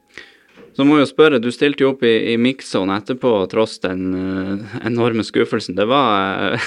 så 0.74 0.82
må 0.86 0.96
jeg 0.98 1.04
jo 1.04 1.10
spørre, 1.12 1.38
du 1.38 1.50
stilte 1.54 1.84
jo 1.84 1.92
opp 1.92 2.02
i, 2.06 2.14
i 2.32 2.34
mix-zone 2.40 2.96
etterpå 2.98 3.30
tross 3.52 3.76
den 3.84 4.08
uh, 4.14 4.74
enorme 4.82 5.22
skuffelsen. 5.26 5.76
Det 5.78 5.86
var 5.86 6.56
uh, 6.56 6.60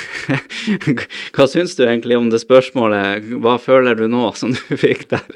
Hva 1.36 1.48
syns 1.52 1.76
du 1.76 1.84
egentlig 1.84 2.15
om 2.20 2.30
det 2.32 2.39
spørsmålet? 2.43 3.28
Hva 3.43 3.58
føler 3.60 4.00
du 4.00 4.06
nå 4.12 4.30
som 4.39 4.54
du 4.56 4.78
fikk 4.80 5.10
der? 5.12 5.28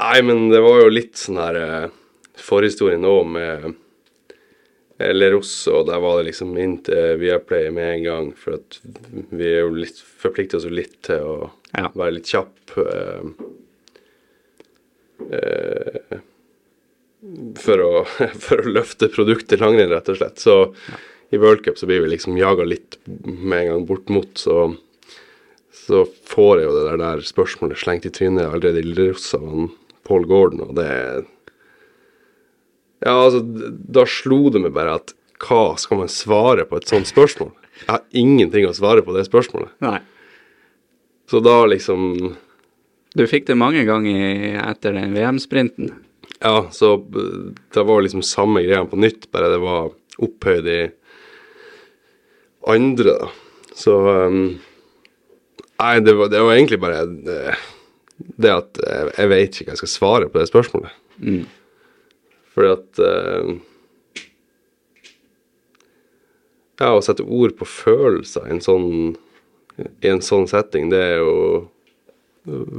Nei, 0.00 0.18
men 0.24 0.46
det 0.48 0.62
var 0.64 0.80
jo 0.80 0.88
litt 0.92 1.20
sånn 1.20 1.36
her 1.42 1.56
uh, 1.60 1.86
forhistorie 2.40 2.96
nå 2.96 3.18
med 3.28 3.74
Eller 5.00 5.30
Leros, 5.30 5.52
og 5.68 5.86
der 5.88 6.00
var 6.00 6.18
det 6.18 6.30
liksom 6.30 6.56
inn 6.60 6.78
til 6.84 7.18
Viaplay 7.20 7.68
med 7.72 7.94
en 7.98 8.02
gang, 8.06 8.30
for 8.36 8.56
at 8.56 8.78
vi 9.28 9.44
er 9.48 9.60
jo 9.66 9.76
litt 9.76 10.00
forplikter 10.00 10.56
oss 10.60 10.64
jo 10.68 10.72
litt 10.72 10.96
til 11.04 11.20
å 11.24 11.36
Ja. 11.76 11.90
være 11.94 12.16
litt 12.16 12.32
kjapp 12.32 12.56
Uh, 12.70 13.32
eh, 15.32 16.20
for, 17.60 17.82
å, 17.84 18.04
for 18.44 18.62
å 18.62 18.74
løfte 18.78 19.10
produktet 19.12 19.62
langrenn, 19.62 19.92
rett 19.92 20.12
og 20.12 20.20
slett. 20.20 20.42
Så 20.42 20.60
i 21.30 21.38
World 21.38 21.64
Cup 21.64 21.78
så 21.78 21.86
blir 21.86 22.02
vi 22.04 22.14
liksom 22.14 22.38
jaga 22.40 22.66
litt 22.66 22.98
med 23.06 23.64
en 23.64 23.68
gang 23.74 23.84
bort 23.88 24.08
mot, 24.12 24.30
så 24.38 24.70
så 25.90 26.04
får 26.30 26.60
jeg 26.60 26.68
jo 26.68 26.74
det 26.76 26.82
der, 26.86 26.98
der 27.00 27.22
spørsmålet 27.26 27.80
slengt 27.80 28.06
i 28.06 28.12
trynet 28.14 28.46
allerede 28.46 28.82
i 28.82 28.86
Lilleross 28.86 29.32
av 29.38 29.70
Paul 30.06 30.26
Gordon, 30.30 30.62
og 30.68 30.76
det 30.78 30.90
Ja, 33.00 33.14
altså, 33.14 33.40
da 33.40 34.04
slo 34.04 34.50
det 34.52 34.60
meg 34.60 34.74
bare 34.76 34.98
at 35.00 35.14
hva 35.40 35.78
skal 35.80 36.02
man 36.02 36.12
svare 36.12 36.66
på 36.68 36.76
et 36.76 36.90
sånt 36.90 37.08
spørsmål? 37.08 37.54
Jeg 37.80 37.88
har 37.88 38.02
ingenting 38.12 38.66
å 38.68 38.74
svare 38.76 39.00
på 39.00 39.14
det 39.16 39.24
spørsmålet. 39.24 39.72
Nei. 39.80 40.02
Så 41.30 41.40
da 41.40 41.62
liksom 41.70 42.34
Du 43.16 43.24
fikk 43.26 43.48
det 43.48 43.56
mange 43.58 43.86
ganger 43.88 44.60
etter 44.66 44.94
den 44.94 45.16
VM-sprinten. 45.16 45.94
Ja, 46.40 46.68
så 46.72 46.94
eh, 46.94 47.52
det 47.74 47.82
var 47.82 48.02
liksom 48.02 48.22
samme 48.22 48.62
greia 48.64 48.84
på 48.88 48.96
nytt, 48.96 49.28
bare 49.32 49.52
det 49.52 49.60
var 49.60 49.92
opphøyd 50.20 50.68
i 50.68 50.80
andre, 52.68 53.12
da. 53.12 53.28
Så 53.76 53.96
um, 54.28 54.58
Nei, 55.80 55.94
det 56.04 56.12
var, 56.12 56.28
det 56.28 56.40
var 56.44 56.52
egentlig 56.52 56.76
bare 56.80 57.04
det, 57.08 57.54
det 58.36 58.50
at 58.52 58.80
jeg, 58.84 59.12
jeg 59.16 59.30
vet 59.30 59.54
ikke 59.54 59.70
hva 59.70 59.76
jeg 59.76 59.80
skal 59.80 59.92
svare 59.94 60.28
på 60.28 60.40
det 60.40 60.48
spørsmålet. 60.50 60.96
Mm. 61.24 61.44
Fordi 62.52 62.72
at 62.74 63.00
uh, 63.04 63.54
Ja, 66.80 66.94
å 66.96 67.04
sette 67.04 67.24
ord 67.24 67.52
på 67.60 67.68
følelser 67.68 68.48
i 68.48 68.54
en 68.56 68.62
sånn, 68.64 68.90
i 69.76 70.08
en 70.08 70.22
sånn 70.24 70.46
setting, 70.48 70.88
det 70.92 71.00
er 71.04 71.18
jo 71.20 71.34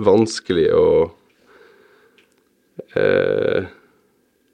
vanskelig 0.02 0.72
å 0.74 0.86
eh, 2.96 3.68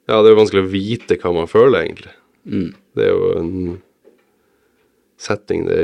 Ja, 0.08 0.22
det 0.22 0.30
er 0.30 0.32
jo 0.32 0.40
vanskelig 0.40 0.64
å 0.64 0.72
vite 0.72 1.18
hva 1.20 1.34
man 1.36 1.50
føler, 1.50 1.82
egentlig. 1.84 2.14
Mm. 2.48 2.70
Det 2.96 3.04
er 3.04 3.12
jo 3.12 3.30
en 3.36 3.52
setting 5.18 5.66
det 5.68 5.80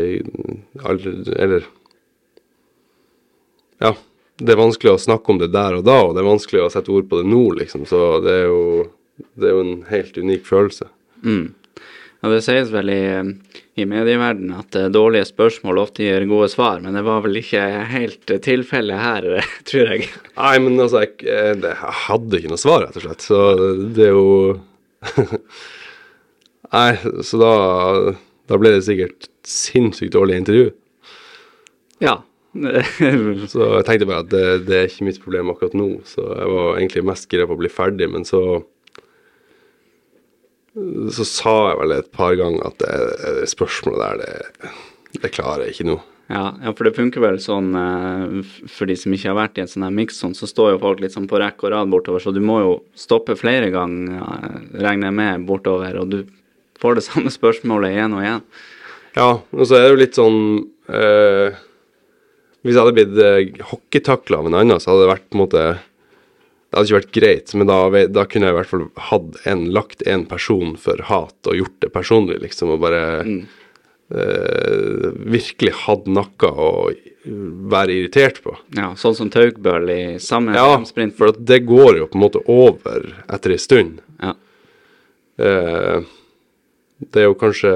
aldri 0.87 1.17
Eller 1.37 1.67
Ja. 3.83 3.95
Det 4.35 4.51
er 4.51 4.59
vanskelig 4.59 4.91
å 4.91 4.99
snakke 4.99 5.31
om 5.31 5.39
det 5.39 5.53
der 5.55 5.77
og 5.79 5.85
da, 5.87 6.01
og 6.03 6.17
det 6.17 6.25
er 6.25 6.27
vanskelig 6.27 6.63
å 6.65 6.71
sette 6.73 6.91
ord 6.91 7.05
på 7.07 7.21
det 7.21 7.29
nå, 7.31 7.43
liksom. 7.55 7.85
Så 7.87 8.19
det 8.25 8.33
er 8.35 8.49
jo, 8.49 8.63
det 9.39 9.47
er 9.47 9.53
jo 9.55 9.61
en 9.63 9.77
helt 9.87 10.17
unik 10.19 10.49
følelse. 10.49 10.89
Mm. 11.23 11.53
Ja, 12.25 12.31
det 12.33 12.39
sies 12.47 12.71
vel 12.73 12.89
i, 12.89 13.01
i 13.77 13.85
medieverdenen 13.85 14.55
at 14.63 14.77
eh, 14.81 14.87
dårlige 14.95 15.27
spørsmål 15.29 15.83
ofte 15.83 16.07
gir 16.07 16.25
gode 16.31 16.49
svar, 16.49 16.79
men 16.81 16.97
det 16.97 17.03
var 17.05 17.21
vel 17.27 17.37
ikke 17.43 17.61
helt 17.91 18.33
eh, 18.33 18.41
tilfellet 18.47 18.97
her, 19.03 19.27
tror 19.69 19.91
jeg. 19.93 20.09
Nei, 20.39 20.55
men 20.65 20.81
altså, 20.81 21.03
jeg, 21.05 21.19
det- 21.61 21.75
jeg 21.75 21.99
hadde 22.07 22.41
ikke 22.41 22.53
noe 22.55 22.63
svar, 22.65 22.87
rett 22.87 22.97
og 22.97 23.05
slett. 23.05 23.27
Så 23.29 23.43
det 23.99 24.09
er 24.09 24.15
jo 24.17 24.25
Nei, 26.75 26.91
så 27.23 27.39
da, 27.39 27.51
da 28.51 28.59
ble 28.59 28.73
det 28.75 28.85
sikkert 28.87 29.29
sinnssykt 29.47 30.15
dårlig 30.17 30.41
intervju. 30.41 30.71
Ja. 32.03 32.17
Så 33.53 33.67
jeg 33.67 33.85
tenkte 33.87 34.07
bare 34.09 34.23
at 34.25 34.31
det, 34.33 34.43
det 34.69 34.77
er 34.79 34.89
ikke 34.89 35.07
mitt 35.09 35.21
problem 35.23 35.51
akkurat 35.53 35.75
nå. 35.79 35.87
Så 36.09 36.23
jeg 36.25 36.51
var 36.55 36.77
egentlig 36.79 37.05
mest 37.07 37.29
gira 37.31 37.47
på 37.51 37.57
å 37.57 37.61
bli 37.61 37.71
ferdig, 37.71 38.09
men 38.13 38.27
så 38.27 38.41
Så 40.75 41.27
sa 41.29 41.55
jeg 41.71 41.79
vel 41.83 41.95
et 41.95 42.11
par 42.15 42.35
ganger 42.39 42.67
at 42.67 42.83
det, 42.83 43.47
spørsmålet 43.53 44.03
der, 44.03 44.23
det, 44.25 44.73
det 45.23 45.31
klarer 45.35 45.69
jeg 45.69 45.77
ikke 45.77 45.89
nå. 45.93 46.01
Ja, 46.33 46.55
ja, 46.65 46.73
for 46.73 46.89
det 46.89 46.95
funker 46.97 47.21
vel 47.21 47.37
sånn 47.43 47.75
eh, 47.77 48.55
For 48.73 48.89
de 48.89 48.95
som 48.97 49.13
ikke 49.13 49.29
har 49.29 49.37
vært 49.37 49.59
i 49.59 49.65
en 49.65 49.69
sånn 49.69 49.85
her 49.85 49.93
mix-sånn, 49.93 50.33
så 50.33 50.49
står 50.49 50.73
jo 50.73 50.81
folk 50.81 51.03
litt 51.05 51.13
sånn 51.13 51.29
på 51.29 51.37
rekke 51.41 51.69
og 51.69 51.75
rad 51.75 51.91
bortover, 51.93 52.23
så 52.25 52.33
du 52.33 52.41
må 52.41 52.63
jo 52.63 52.73
stoppe 52.97 53.37
flere 53.37 53.69
ganger, 53.75 54.23
regner 54.73 55.11
jeg 55.11 55.19
med, 55.21 55.45
bortover, 55.51 55.99
og 56.01 56.15
du 56.15 56.23
får 56.81 56.97
det 56.97 57.07
samme 57.11 57.33
spørsmålet 57.35 57.95
igjen 57.95 58.17
og 58.17 58.25
igjen. 58.25 58.43
Ja, 59.15 59.29
og 59.39 59.69
så 59.69 59.77
er 59.77 59.85
det 59.85 59.93
jo 59.93 60.01
litt 60.01 60.17
sånn 60.19 60.39
eh, 60.91 61.61
Hvis 62.65 62.75
jeg 62.75 62.81
hadde 62.81 62.97
blitt 62.97 63.21
eh, 63.23 63.67
hockeytakla 63.71 64.41
av 64.41 64.49
en 64.51 64.57
annen, 64.59 64.81
så 64.83 64.91
hadde 64.91 65.05
det 65.05 65.13
vært 65.13 65.29
på 65.29 65.39
en 65.39 65.45
måte 65.45 65.67
Det 66.75 66.81
hadde 66.81 66.89
ikke 66.91 66.99
vært 66.99 67.15
greit, 67.15 67.53
men 67.55 67.69
da, 67.71 67.77
da 68.11 68.25
kunne 68.27 68.49
jeg 68.49 68.55
i 68.55 68.57
hvert 68.57 68.71
fall 68.73 68.87
hatt 69.13 69.37
en, 69.47 69.61
lagt 69.71 70.01
en 70.11 70.25
person 70.27 70.73
for 70.81 70.99
hat 71.07 71.47
og 71.47 71.55
gjort 71.61 71.77
det 71.85 71.91
personlig, 71.95 72.41
liksom, 72.43 72.73
og 72.75 72.81
bare 72.83 73.03
eh, 73.23 75.05
virkelig 75.31 75.71
hatt 75.85 76.09
noe 76.11 76.51
å 76.51 76.71
være 77.71 77.95
irritert 77.95 78.43
på. 78.43 78.57
Ja, 78.75 78.91
sånn 78.99 79.15
som 79.17 79.31
Taugbøl 79.33 79.87
i 79.95 80.01
samme 80.21 80.57
Ja, 80.59 80.81
sprint. 80.85 81.15
for 81.17 81.31
at 81.31 81.39
det 81.47 81.63
går 81.69 82.01
jo 82.03 82.09
på 82.11 82.19
en 82.19 82.25
måte 82.27 82.43
over 82.51 83.07
etter 83.33 83.55
ei 83.55 83.63
stund. 83.63 84.03
Ja. 84.19 84.35
Eh, 85.39 86.03
det 87.07 87.23
er 87.23 87.29
jo 87.31 87.39
kanskje 87.39 87.71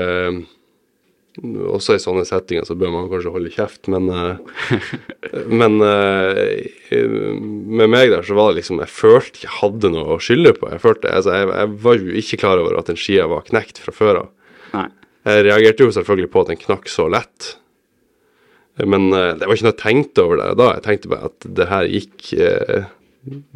Også 1.38 1.94
i 1.94 2.00
sånne 2.02 2.24
settinger 2.26 2.64
så 2.66 2.74
bør 2.78 2.90
man 2.90 3.06
kanskje 3.10 3.30
holde 3.34 3.52
kjeft, 3.54 3.86
men 3.92 4.08
eh, 4.14 5.44
Men 5.46 5.78
eh, 5.84 6.98
med 6.98 7.92
meg 7.92 8.10
der 8.10 8.26
så 8.26 8.34
var 8.38 8.50
det 8.50 8.62
liksom 8.62 8.80
Jeg 8.82 8.90
følte 8.90 9.44
jeg 9.44 9.54
hadde 9.60 9.92
noe 9.94 10.16
å 10.16 10.22
skylde 10.22 10.54
på. 10.56 10.70
Jeg 10.72 10.82
følte, 10.82 11.12
altså 11.12 11.36
jeg, 11.36 11.50
jeg 11.52 11.72
var 11.84 12.00
jo 12.00 12.16
ikke 12.22 12.40
klar 12.42 12.62
over 12.62 12.78
at 12.80 12.90
den 12.90 12.98
skia 12.98 13.28
var 13.30 13.46
knekt 13.46 13.78
fra 13.84 13.94
før 13.94 14.22
av. 14.24 14.28
Jeg 15.28 15.44
reagerte 15.44 15.84
jo 15.84 15.92
selvfølgelig 15.92 16.30
på 16.32 16.42
at 16.42 16.50
den 16.52 16.60
knakk 16.62 16.88
så 16.90 17.06
lett. 17.12 17.52
Men 18.82 19.10
eh, 19.12 19.34
det 19.38 19.46
var 19.46 19.54
ikke 19.54 19.68
noe 19.68 19.74
jeg 19.74 19.82
tenkte 19.84 20.24
over 20.24 20.42
det 20.42 20.48
da. 20.58 20.72
Jeg 20.78 20.86
tenkte 20.88 21.12
bare 21.12 21.30
at 21.30 21.48
det 21.60 21.68
her 21.70 21.92
gikk 21.92 22.32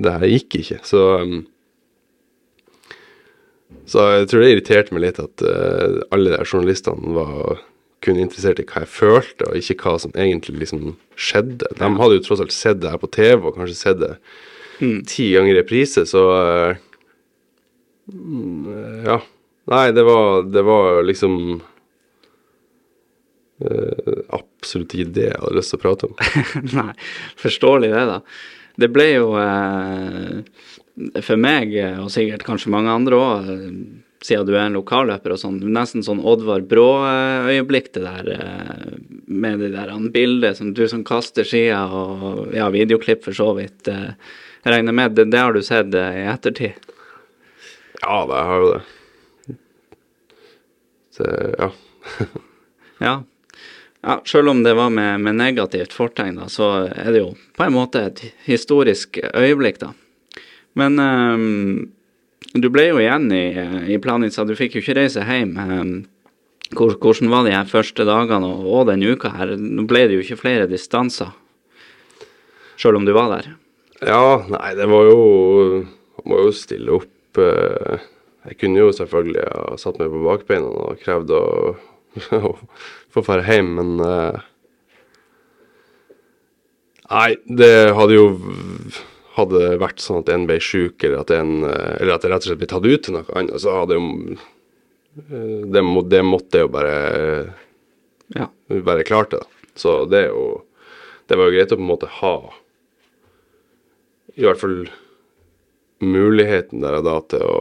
Det 0.04 0.14
her 0.18 0.28
gikk 0.28 0.60
ikke. 0.60 0.78
Så 0.86 1.02
Så 3.88 4.06
jeg 4.12 4.30
tror 4.30 4.44
det 4.44 4.54
irriterte 4.54 4.94
meg 4.94 5.06
litt 5.08 5.18
at 5.22 5.42
alle 6.12 6.36
de 6.36 6.44
journalistene 6.46 7.14
var 7.16 7.62
kun 8.02 8.20
interessert 8.20 8.60
i 8.60 8.66
hva 8.68 8.84
jeg 8.84 8.92
følte, 8.92 9.48
og 9.48 9.58
ikke 9.58 9.78
hva 9.82 9.98
som 10.02 10.14
egentlig 10.14 10.64
liksom 10.64 10.96
skjedde. 11.16 11.68
De 11.78 11.90
hadde 11.98 12.18
jo 12.18 12.24
tross 12.26 12.42
alt 12.44 12.54
sett 12.54 12.80
det 12.82 12.90
her 12.92 13.00
på 13.02 13.10
TV, 13.14 13.38
og 13.46 13.56
kanskje 13.58 13.78
sett 13.78 14.00
det 14.02 14.16
ti 15.06 15.28
ganger 15.32 15.54
i 15.54 15.58
reprise, 15.60 16.06
så 16.06 16.24
mm, 18.12 19.06
Ja. 19.06 19.20
Nei, 19.70 19.92
det 19.94 20.02
var, 20.02 20.42
det 20.42 20.62
var 20.66 21.04
liksom 21.06 21.36
uh, 23.62 24.16
absolutt 24.34 24.96
ikke 24.96 25.12
det 25.14 25.28
jeg 25.28 25.38
hadde 25.38 25.54
lyst 25.54 25.70
til 25.70 25.78
å 25.78 25.82
prate 25.84 26.08
om. 26.08 26.16
Nei, 26.80 26.94
forståelig 27.38 27.92
det, 27.92 28.02
da. 28.10 28.16
Det 28.82 28.88
ble 28.90 29.06
jo 29.12 29.28
uh, 29.38 30.42
for 31.22 31.38
meg, 31.38 31.76
og 32.02 32.10
sikkert 32.10 32.42
kanskje 32.48 32.74
mange 32.74 32.90
andre 32.90 33.20
òg, 33.22 33.52
siden 34.22 34.46
du 34.46 34.54
er 34.54 34.66
en 34.66 34.76
lokalløper 34.78 35.34
og 35.34 35.40
sånn, 35.40 35.58
nesten 35.74 36.04
sånn 36.06 36.22
Oddvar 36.22 36.62
Brå-øyeblikk, 36.70 37.90
det 37.96 38.04
der 38.04 38.30
eh, 38.36 38.94
med 39.26 39.62
det 39.62 39.72
der 39.74 39.92
bildet 40.14 40.58
som 40.58 40.72
du 40.76 40.84
som 40.88 41.04
kaster 41.06 41.46
skia, 41.48 41.82
og 41.90 42.54
ja, 42.54 42.68
videoklipp 42.74 43.24
for 43.26 43.36
så 43.36 43.50
vidt. 43.58 43.88
eh, 43.88 44.12
Jeg 44.62 44.76
regner 44.76 44.94
med 44.94 45.16
det, 45.18 45.30
det 45.32 45.40
har 45.42 45.52
du 45.52 45.62
sett 45.66 45.94
eh, 45.94 46.22
i 46.22 46.26
ettertid? 46.30 46.90
Ja, 48.02 48.22
det 48.30 48.44
har 48.48 48.62
jo 48.62 48.72
det. 48.76 49.56
Så, 51.12 51.28
ja. 51.58 51.70
Ja. 53.02 53.16
ja 54.06 54.14
Sjøl 54.24 54.48
om 54.52 54.60
det 54.62 54.76
var 54.78 54.90
med, 54.94 55.20
med 55.20 55.34
negativt 55.40 55.92
fortegn, 55.96 56.38
da, 56.38 56.46
så 56.46 56.68
er 56.86 57.10
det 57.10 57.24
jo 57.24 57.32
på 57.58 57.66
en 57.66 57.74
måte 57.74 58.04
et 58.06 58.22
historisk 58.46 59.18
øyeblikk, 59.34 59.80
da. 59.82 59.90
Men 60.78 60.98
ehm, 61.02 61.90
du 62.54 62.68
ble 62.72 62.88
jo 62.90 62.98
igjen 63.00 63.30
i, 63.32 63.44
i 63.94 63.98
Planica, 64.02 64.44
du 64.44 64.54
fikk 64.58 64.76
jo 64.76 64.82
ikke 64.84 64.96
reise 64.98 65.22
hjem. 65.24 65.54
ehm, 65.56 65.92
hvor, 66.76 66.94
hvordan 67.00 67.30
var 67.32 67.44
de 67.46 67.52
her 67.54 67.68
første 67.68 68.04
dagene 68.08 68.48
og, 68.48 68.66
og 68.66 68.86
den 68.90 69.02
uka 69.04 69.30
her? 69.36 69.54
Nå 69.60 69.84
ble 69.88 70.06
det 70.08 70.18
jo 70.18 70.24
ikke 70.24 70.40
flere 70.40 70.68
distanser, 70.70 71.32
sjøl 72.80 72.96
om 73.00 73.04
du 73.08 73.12
var 73.16 73.30
der. 73.34 73.50
Ja, 74.02 74.42
nei, 74.50 74.72
det 74.74 74.88
var 74.90 75.04
jo 75.06 75.18
Man 76.22 76.28
må 76.32 76.38
jo 76.44 76.52
stille 76.54 76.92
opp. 77.00 77.38
eh, 77.40 78.02
Jeg 78.48 78.56
kunne 78.60 78.78
jo 78.82 78.92
selvfølgelig 78.94 79.44
ha 79.48 79.76
satt 79.80 79.98
meg 80.00 80.10
på 80.12 80.20
bakbeina 80.26 80.68
og 80.68 80.98
krevd 81.02 81.30
å, 81.34 81.42
å 82.50 82.50
få 83.14 83.22
dra 83.26 83.40
hjem, 83.46 83.70
men 83.78 83.92
eh, 84.06 84.40
Nei, 87.12 87.30
det 87.46 87.72
hadde 87.96 88.14
jo 88.16 88.26
Hadde 89.32 89.60
det 89.62 89.78
vært 89.80 90.02
sånn 90.04 90.20
at 90.20 90.28
en 90.32 90.46
ble 90.48 90.58
syk, 90.60 91.02
eller 91.06 91.22
at 91.22 91.30
en 91.32 91.62
Eller 91.64 92.14
at 92.14 92.24
det 92.24 92.32
rett 92.32 92.44
og 92.44 92.50
slett 92.50 92.60
ble 92.60 92.68
tatt 92.72 92.84
ut 92.88 93.02
til 93.06 93.14
noe 93.16 93.36
annet, 93.38 93.60
så 93.62 93.78
hadde 93.80 93.96
jo 93.96 94.02
eh, 94.36 95.62
det, 95.72 95.82
må, 95.86 96.02
det 96.04 96.20
måtte 96.26 96.64
jo 96.66 96.72
bare 96.72 96.96
Ja. 98.36 98.48
være 98.68 99.04
klart 99.08 99.30
Da. 99.36 99.40
Så 99.74 100.04
det 100.10 100.26
er 100.26 100.28
jo 100.34 100.64
Det 101.28 101.38
var 101.38 101.48
jo 101.48 101.56
greit 101.56 101.72
å 101.72 101.78
på 101.78 101.84
en 101.86 101.92
måte 101.94 102.10
ha 102.20 102.34
i 104.32 104.44
hvert 104.46 104.60
fall 104.62 104.78
muligheten 106.00 106.80
der 106.80 106.94
og 106.98 107.04
da 107.04 107.16
til 107.28 107.42
å 107.44 107.56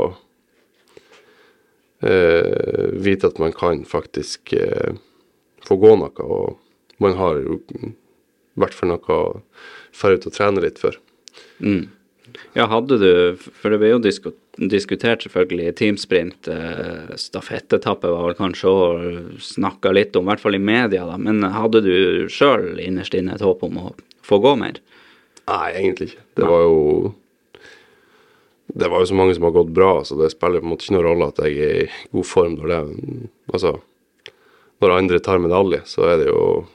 eh, 2.02 2.88
vite 2.96 3.28
at 3.28 3.40
man 3.44 3.52
kan 3.52 3.84
faktisk 3.86 4.54
eh, 4.56 4.96
få 5.68 5.78
gå 5.82 5.92
noe, 6.00 6.26
og 6.26 7.04
man 7.04 7.18
har 7.20 7.42
jo 7.44 7.60
i 7.76 7.92
hvert 8.60 8.76
fall 8.76 8.94
noe 8.94 9.18
å 9.18 9.22
dra 9.92 10.14
ut 10.16 10.28
og 10.30 10.36
trene 10.36 10.64
litt 10.64 10.80
for. 10.82 10.98
Mm. 11.60 11.89
Ja, 12.56 12.65
hadde 12.72 12.98
du 13.00 13.12
For 13.38 13.72
det 13.74 13.80
ble 13.82 13.91
jo 13.94 14.00
disko, 14.04 14.34
diskutert 14.72 15.24
selvfølgelig 15.26 15.76
teamsprint. 15.80 16.48
Eh, 16.52 17.13
stafettetappe 17.20 18.12
var 18.12 18.30
vel 18.30 18.38
kanskje 18.39 18.72
òg 18.72 19.41
snakka 19.44 19.94
litt 19.96 20.15
om, 20.15 20.28
i 20.28 20.32
hvert 20.32 20.44
fall 20.44 20.58
i 20.58 20.63
media, 20.63 21.06
da. 21.08 21.17
Men 21.20 21.44
hadde 21.56 21.84
du 21.86 21.94
sjøl 22.32 22.80
innerst 22.82 23.15
inne 23.17 23.36
et 23.36 23.46
håp 23.46 23.63
om 23.67 23.80
å 23.82 23.94
få 24.26 24.41
gå 24.44 24.56
mer? 24.60 24.80
Nei, 25.50 25.67
egentlig 25.74 26.12
ikke. 26.12 26.26
Det 26.39 26.48
var 26.48 26.67
jo 26.67 26.78
Det 28.72 28.88
var 28.88 29.02
jo 29.04 29.08
så 29.10 29.15
mange 29.20 29.34
som 29.36 29.44
har 29.44 29.52
gått 29.52 29.74
bra, 29.76 29.94
så 30.08 30.15
det 30.15 30.30
spiller 30.32 30.62
på 30.63 30.70
en 30.70 30.72
måte 30.72 30.86
ikke 30.86 30.96
noen 30.96 31.08
rolle 31.10 31.26
at 31.28 31.41
jeg 31.44 31.58
er 31.60 31.80
i 31.82 31.88
god 32.15 32.28
form 32.28 32.54
når 32.56 32.70
det 32.72 32.82
Altså, 33.52 33.74
når 34.80 34.96
andre 34.96 35.20
tar 35.20 35.41
medalje, 35.44 35.82
så 35.86 36.08
er 36.13 36.22
det 36.22 36.30
jo 36.30 36.67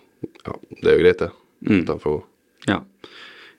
Ja, 0.45 0.53
det 0.83 0.90
er 0.90 0.99
jo 0.99 1.03
greit, 1.05 1.23
det. 1.23 1.31
Mm. 1.66 2.21
Ja. 2.69 2.83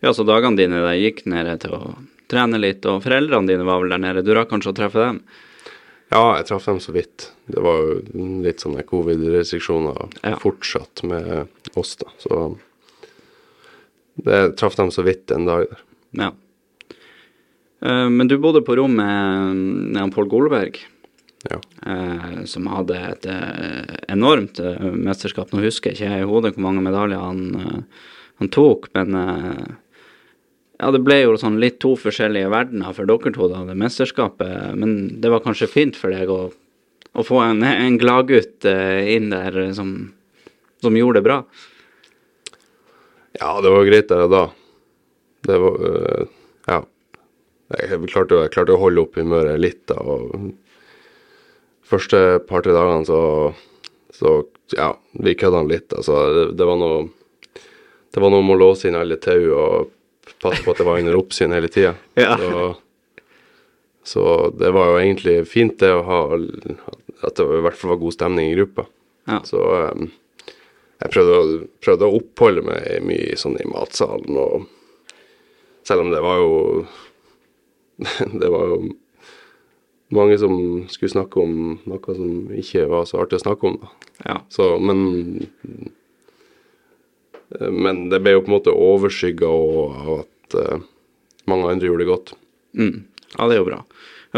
Ja, 0.01 0.13
så 0.13 0.23
dagene 0.27 0.57
dine 0.60 0.81
der 0.86 0.97
gikk 0.99 1.25
nede 1.29 1.57
til 1.63 1.73
å 1.77 1.81
trene 2.29 2.60
litt, 2.60 2.86
og 2.86 3.03
foreldrene 3.05 3.47
dine 3.47 3.65
var 3.67 3.79
vel 3.81 3.89
der 3.95 4.01
nede. 4.03 4.23
Du 4.25 4.33
rakk 4.36 4.49
kanskje 4.51 4.73
å 4.73 4.77
treffe 4.77 4.99
dem? 5.03 5.21
Ja, 6.12 6.38
jeg 6.38 6.45
traff 6.47 6.65
dem 6.69 6.79
så 6.79 6.93
vidt. 6.95 7.31
Det 7.51 7.60
var 7.63 7.81
jo 7.83 7.95
litt 8.45 8.62
sånne 8.63 8.83
covid-restriksjoner 8.88 9.97
Ja. 10.23 10.36
fortsatt 10.39 11.03
med 11.03 11.47
oss, 11.75 11.95
da. 11.99 12.07
Så 12.23 12.57
det 14.23 14.57
traff 14.57 14.75
dem 14.79 14.89
så 14.91 15.03
vidt 15.05 15.31
en 15.36 15.45
dag 15.45 15.67
der. 15.69 15.81
Ja. 16.23 16.31
Eh, 17.81 18.10
Men 18.10 18.27
du 18.27 18.38
bodde 18.38 18.62
på 18.65 18.75
rom 18.75 18.95
med, 18.95 19.97
han 19.99 20.12
Pål 20.12 20.29
Golberg, 20.29 20.77
Ja. 21.49 21.60
eh, 21.86 22.43
som 22.45 22.65
hadde 22.67 22.95
et 23.12 23.25
eh, 23.25 23.97
enormt 24.10 24.60
eh, 24.60 24.79
mesterskap. 24.91 25.51
Nå 25.53 25.62
husker 25.62 25.91
jeg 25.93 25.99
ikke 25.99 26.21
i 26.21 26.25
hodet 26.27 26.55
hvor 26.55 26.65
mange 26.65 26.81
medaljer 26.83 27.19
han, 27.19 27.55
eh, 27.55 27.83
han 28.39 28.49
tok, 28.49 28.89
men 28.95 29.13
eh, 29.15 29.75
ja, 30.77 30.91
det 30.93 31.01
ble 31.01 31.15
jo 31.23 31.37
sånn 31.41 31.57
litt 31.61 31.79
to 31.81 31.95
forskjellige 31.97 32.51
verdener 32.53 32.93
for 32.93 33.09
dere 33.09 33.33
to, 33.33 33.47
da, 33.49 33.63
det 33.65 33.77
mesterskapet. 33.81 34.75
Men 34.77 35.21
det 35.23 35.31
var 35.33 35.41
kanskje 35.45 35.69
fint 35.71 35.97
for 35.97 36.13
deg 36.13 36.29
å, 36.29 36.51
å 37.17 37.25
få 37.25 37.41
en, 37.41 37.63
en 37.65 37.97
gladgutt 37.97 38.67
eh, 38.69 39.15
inn 39.15 39.31
der 39.33 39.57
som, 39.73 39.95
som 40.85 40.99
gjorde 40.99 41.23
det 41.23 41.25
bra. 41.25 41.39
Ja, 43.39 43.55
det 43.61 43.73
var 43.73 43.89
greit 43.89 44.13
der 44.13 44.29
da. 44.29 44.43
Det 45.47 45.57
var 45.65 45.89
øh, 45.89 46.29
Ja. 46.67 46.83
Jeg 47.67 47.99
klarte, 48.07 48.37
jeg 48.45 48.53
klarte 48.53 48.77
å 48.77 48.79
holde 48.79 49.01
opp 49.03 49.17
humøret 49.19 49.59
litt, 49.59 49.81
da. 49.89 49.97
Og 49.99 50.53
første 51.83 52.37
par-tre 52.47 52.75
dagene 52.77 53.07
så, 53.09 53.19
så 54.13 54.39
Ja, 54.75 54.93
vi 55.15 55.33
kødda 55.39 55.65
litt. 55.67 55.89
Altså, 55.95 56.21
det, 56.35 56.45
det 56.59 56.69
var 56.69 56.77
noe 56.79 57.05
Det 58.13 58.21
var 58.23 58.31
noe 58.31 58.45
med 58.45 58.55
å 58.55 58.61
låse 58.61 58.87
inn 58.87 58.95
alle 58.99 59.17
tau 59.21 59.41
og 59.57 59.93
passe 60.41 60.61
på 60.63 60.73
at 60.73 60.81
det 60.81 60.87
var 60.87 60.99
under 61.01 61.17
oppsyn 61.19 61.55
hele 61.55 61.69
tida. 61.71 61.95
Ja. 62.19 62.37
Så, 62.37 62.67
så 64.07 64.25
det 64.59 64.71
var 64.75 64.91
jo 64.91 65.01
egentlig 65.01 65.39
fint, 65.51 65.79
det 65.81 65.91
å 65.93 66.05
ha 66.07 66.21
At 67.27 67.39
det 67.39 67.43
i 67.43 67.63
hvert 67.65 67.77
fall 67.77 67.95
var 67.95 68.01
god 68.01 68.15
stemning 68.15 68.51
i 68.51 68.55
gruppa. 68.55 68.87
Ja. 69.27 69.41
Så 69.47 69.59
um, 69.59 70.11
jeg 71.01 71.13
prøvde 71.13 71.39
å, 71.39 71.49
prøvde 71.83 72.07
å 72.07 72.19
oppholde 72.19 72.63
meg 72.65 73.03
mye 73.05 73.35
sånn 73.37 73.57
i 73.61 73.67
matsalen, 73.69 74.37
og 74.37 74.67
selv 75.87 76.05
om 76.05 76.13
det 76.13 76.23
var 76.23 76.41
jo 76.41 76.55
Det 78.41 78.49
var 78.53 78.71
jo 78.71 78.79
mange 80.13 80.37
som 80.39 80.53
skulle 80.87 81.11
snakke 81.11 81.41
om 81.41 81.55
noe 81.89 82.13
som 82.15 82.51
ikke 82.55 82.85
var 82.87 83.07
så 83.09 83.19
artig 83.19 83.41
å 83.41 83.43
snakke 83.43 83.67
om, 83.67 83.79
da. 83.81 84.11
Ja. 84.23 84.35
Så, 84.53 84.69
men 84.79 85.89
Men 87.49 88.07
det 88.12 88.19
ble 88.23 88.36
jo 88.36 88.43
på 88.43 88.51
en 88.51 88.57
måte 88.57 88.73
overskygga 88.75 89.47
av 89.49 90.10
at 90.19 90.57
eh, 90.60 90.86
mange 91.47 91.69
andre 91.71 91.88
gjorde 91.89 92.03
det 92.03 92.10
godt. 92.12 92.33
Mm. 92.77 93.05
Ja, 93.38 93.47
det 93.47 93.55
er 93.55 93.62
jo 93.62 93.69
bra. 93.69 93.81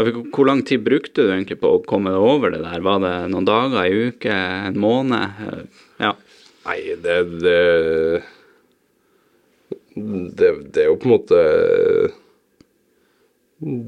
Hvor 0.00 0.46
lang 0.46 0.62
tid 0.66 0.84
brukte 0.86 1.26
du 1.26 1.32
egentlig 1.34 1.58
på 1.60 1.72
å 1.74 1.80
komme 1.84 2.12
deg 2.14 2.22
over 2.22 2.54
det 2.54 2.62
der? 2.62 2.82
Var 2.86 3.00
det 3.02 3.14
noen 3.32 3.48
dager, 3.48 3.80
ei 3.82 4.10
uke, 4.12 4.34
en 4.70 4.78
måned? 4.80 5.46
Eh, 5.46 5.86
Ja. 6.00 6.14
Nei, 6.60 6.78
det 7.02 7.16
det, 7.40 7.60
det 9.96 10.50
det 10.70 10.82
er 10.84 10.90
jo 10.90 10.98
på 11.00 11.08
en 11.08 11.14
måte 11.14 11.38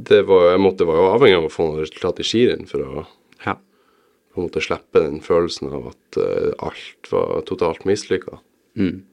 Det 0.09 0.23
var, 0.29 0.47
jeg 0.51 0.63
måtte, 0.65 0.87
var 0.89 0.99
jo 0.99 1.11
avhengig 1.13 1.37
av 1.39 1.47
å 1.49 1.53
få 1.53 1.67
noe 1.69 1.85
resultat 1.85 2.21
i 2.21 2.27
skirenn 2.27 2.67
for 2.69 2.85
å 2.85 3.05
ja. 3.45 3.55
på 3.55 4.41
en 4.41 4.49
måte 4.49 4.65
slippe 4.65 5.01
den 5.05 5.21
følelsen 5.25 5.71
av 5.73 5.93
at 5.93 6.19
eh, 6.21 6.51
alt 6.61 7.13
var 7.13 7.45
totalt 7.49 7.87
mislykka. 7.89 8.41
Mm. 8.77 9.05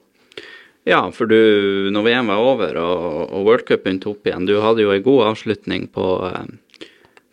Ja, 0.87 1.11
for 1.11 1.27
du, 1.29 1.89
når 1.93 2.05
VM 2.07 2.29
var 2.31 2.39
over 2.41 2.77
og, 2.81 3.29
og 3.35 3.45
worldcupen 3.45 3.83
begynte 3.99 4.09
opp 4.13 4.27
igjen, 4.29 4.47
du 4.47 4.55
hadde 4.63 4.85
jo 4.85 4.93
ei 4.93 5.01
god 5.05 5.25
avslutning 5.33 5.87
på, 5.93 6.05
eh, 6.29 6.87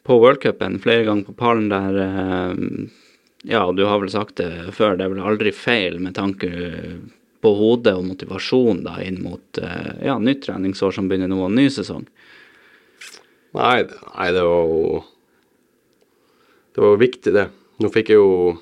på 0.06 0.18
worldcupen, 0.20 0.80
flere 0.82 1.06
ganger 1.06 1.28
på 1.30 1.36
pallen 1.38 1.68
der. 1.72 2.00
eh, 2.06 2.56
Ja, 3.46 3.60
du 3.72 3.84
har 3.86 4.00
vel 4.02 4.10
sagt 4.10 4.40
det 4.40 4.74
før, 4.74 4.96
det 4.98 5.04
er 5.06 5.12
vel 5.14 5.22
aldri 5.22 5.52
feil 5.54 6.00
med 6.02 6.16
tanke 6.18 6.48
på 7.44 7.52
hodet 7.54 7.92
og 7.94 8.08
motivasjon 8.08 8.80
da 8.82 8.96
inn 9.04 9.20
mot 9.22 9.60
eh, 9.62 9.92
ja, 10.08 10.16
nytt 10.18 10.42
treningsår 10.48 10.96
som 10.96 11.06
begynner 11.08 11.30
nå, 11.30 11.38
og 11.46 11.54
ny 11.54 11.68
sesong. 11.70 12.02
Nei, 13.56 13.84
nei, 13.86 14.26
det 14.34 14.42
var 14.42 14.66
jo 14.72 15.04
Det 16.74 16.82
var 16.82 16.90
jo 16.92 17.00
viktig, 17.00 17.32
det. 17.32 17.46
Nå 17.80 17.88
fikk 17.94 18.10
jeg 18.12 18.18
jo 18.18 18.56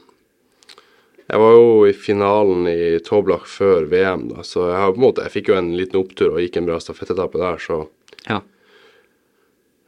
Jeg 1.27 1.41
var 1.41 1.55
jo 1.57 1.69
i 1.89 1.93
finalen 1.97 2.67
i 2.69 2.99
Toblach 3.05 3.47
før 3.49 3.87
VM, 3.89 4.27
da, 4.29 4.43
så 4.45 4.69
jeg 4.69 4.81
har 4.83 4.93
på 4.93 5.01
en 5.01 5.07
måte 5.07 5.25
Jeg 5.25 5.33
fikk 5.39 5.51
jo 5.51 5.57
en 5.57 5.71
liten 5.77 6.03
opptur 6.03 6.35
og 6.35 6.43
gikk 6.43 6.59
en 6.61 6.69
bra 6.69 6.77
stafettetappe 6.83 7.41
der, 7.41 7.63
så 7.63 7.87
Ja. 8.29 8.43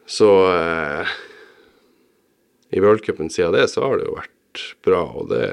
Så 0.07 0.31
eh, 0.55 1.13
I 2.73 2.81
worldcupen 2.81 3.29
siden 3.31 3.53
det, 3.53 3.69
så 3.69 3.85
har 3.85 3.99
det 3.99 4.09
jo 4.09 4.17
vært 4.17 4.65
bra, 4.87 5.03
og 5.05 5.29
det 5.35 5.47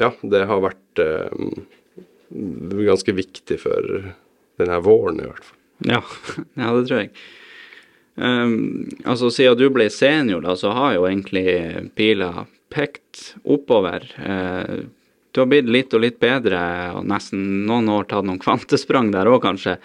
Ja, 0.00 0.10
det 0.22 0.46
har 0.48 0.64
vært 0.64 1.04
eh, 1.04 1.44
ganske 2.32 3.12
viktig 3.14 3.60
for 3.60 4.14
denne 4.58 4.80
våren, 4.82 5.20
i 5.20 5.28
hvert 5.28 5.44
fall. 5.44 5.58
Ja, 5.84 6.00
ja 6.62 6.72
det 6.78 6.88
tror 6.88 7.02
jeg. 7.04 7.12
Um, 8.14 8.88
altså, 9.04 9.28
siden 9.34 9.58
du 9.58 9.68
ble 9.74 9.88
senior, 9.90 10.42
da, 10.42 10.54
så 10.56 10.70
har 10.74 10.94
jo 10.96 11.06
egentlig 11.10 11.46
pila 11.98 12.46
pekt 12.74 13.34
oppover. 13.44 14.06
Eh, 14.18 14.84
du 15.34 15.40
har 15.40 15.50
blitt 15.50 15.70
litt 15.70 15.94
og 15.94 16.04
litt 16.04 16.20
bedre, 16.22 16.60
og 16.94 17.06
nesten 17.10 17.64
noen 17.68 17.90
år 17.90 18.06
tatt 18.10 18.26
noen 18.26 18.42
kvantesprang 18.42 19.10
der 19.14 19.30
òg, 19.30 19.40
kanskje, 19.42 19.78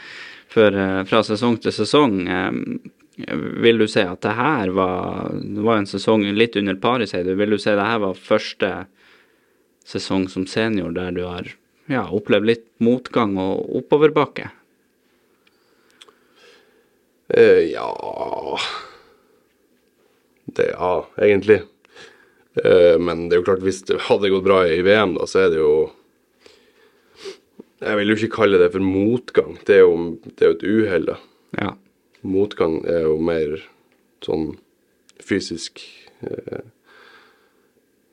for, 0.50 0.74
eh, 0.74 1.04
fra 1.10 1.22
sesong 1.26 1.58
til 1.62 1.74
sesong. 1.74 2.16
Um, 2.30 2.80
Vil 3.20 3.78
du 3.78 3.86
si 3.86 4.00
at 4.00 4.22
det 4.22 4.32
her 4.32 4.70
var 4.72 5.34
var 5.36 5.78
en 5.78 5.86
sesong 5.86 6.22
litt 6.32 6.56
under 6.56 6.76
paret, 6.76 7.10
sier 7.10 7.26
du. 7.26 7.36
Vil 7.36 7.50
du 7.50 7.58
si 7.58 7.70
det 7.70 7.84
her 7.84 8.00
var 8.00 8.14
første 8.16 8.86
sesong 9.84 10.30
som 10.30 10.46
senior 10.48 10.94
der 10.96 11.12
du 11.12 11.26
har 11.26 11.50
ja, 11.90 12.06
opplevd 12.08 12.48
litt 12.48 12.64
motgang 12.80 13.36
og 13.36 13.76
oppoverbakke? 13.82 14.52
Eh, 17.28 17.74
ja 17.74 17.90
Det 20.56 20.72
Ja, 20.72 21.06
egentlig. 21.18 21.62
Eh, 22.58 22.98
men 22.98 23.28
det 23.30 23.38
er 23.38 23.42
jo 23.44 23.48
klart, 23.52 23.64
hvis 23.66 23.84
det 23.88 24.00
hadde 24.08 24.32
gått 24.34 24.48
bra 24.48 24.64
i 24.68 24.82
VM, 24.86 25.16
da, 25.20 25.28
så 25.30 25.46
er 25.46 25.54
det 25.54 25.62
jo 25.62 25.74
Jeg 27.80 27.96
vil 27.96 28.12
jo 28.12 28.16
ikke 28.18 28.36
kalle 28.42 28.60
det 28.60 28.72
for 28.74 28.84
motgang. 28.84 29.60
Det 29.68 29.78
er 29.78 29.86
jo, 29.86 30.18
det 30.26 30.44
er 30.44 30.50
jo 30.50 30.58
et 30.58 30.66
uhell, 30.68 31.06
da. 31.08 31.20
Ja. 31.60 31.70
Motgang 32.28 32.82
er 32.90 33.06
jo 33.06 33.16
mer 33.24 33.56
sånn 34.26 34.52
fysisk 35.24 35.80
eh, 36.26 36.66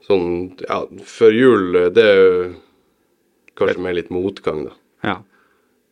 Sånn 0.06 0.54
Ja, 0.62 0.84
før 1.02 1.34
jul, 1.34 1.64
eh, 1.80 1.90
det 1.90 2.04
er 2.06 2.20
jo 2.20 2.36
kanskje 3.58 3.82
mer 3.82 3.96
litt 3.96 4.12
motgang, 4.14 4.68
da. 4.68 4.76
Ja. 5.02 5.16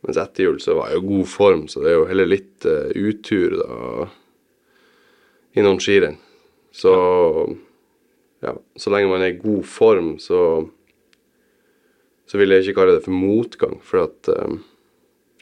Mens 0.04 0.20
etter 0.20 0.46
jul 0.46 0.60
så 0.60 0.76
var 0.78 0.92
jeg 0.92 1.00
i 1.00 1.08
god 1.08 1.28
form, 1.32 1.64
så 1.72 1.80
det 1.82 1.90
er 1.90 1.96
jo 1.96 2.08
heller 2.10 2.28
litt 2.28 2.66
uh, 2.68 2.92
utur 2.92 3.54
da 3.56 4.08
i 5.56 5.64
noen 5.64 5.80
skirenn. 5.80 6.18
Så 6.74 6.92
ja, 6.92 7.56
så 8.76 8.92
lenge 8.92 9.10
man 9.10 9.24
er 9.24 9.34
i 9.34 9.40
god 9.40 9.64
form, 9.68 10.14
så 10.22 10.40
så 12.26 12.40
vil 12.40 12.54
jeg 12.54 12.64
ikke 12.64 12.78
kalle 12.78 12.96
det 12.96 13.04
for 13.04 13.12
motgang, 13.12 13.76
for 13.84 14.06
at 14.06 14.30
um, 14.32 14.62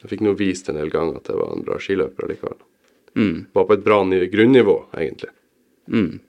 jeg 0.03 0.11
fikk 0.11 0.23
nå 0.25 0.33
vist 0.35 0.67
en 0.67 0.75
del 0.75 0.91
ganger 0.91 1.21
at 1.21 1.29
jeg 1.31 1.39
var 1.39 1.53
en 1.55 1.63
bra 1.63 1.77
skiløper 1.79 2.27
likevel. 2.27 2.57
Mm. 3.15 3.37
Var 3.55 3.67
på 3.69 3.77
et 3.77 3.85
bra 3.85 4.01
ny- 4.03 4.27
grunnivå, 4.31 4.75
egentlig. 4.97 5.31
Mm. 5.87 6.19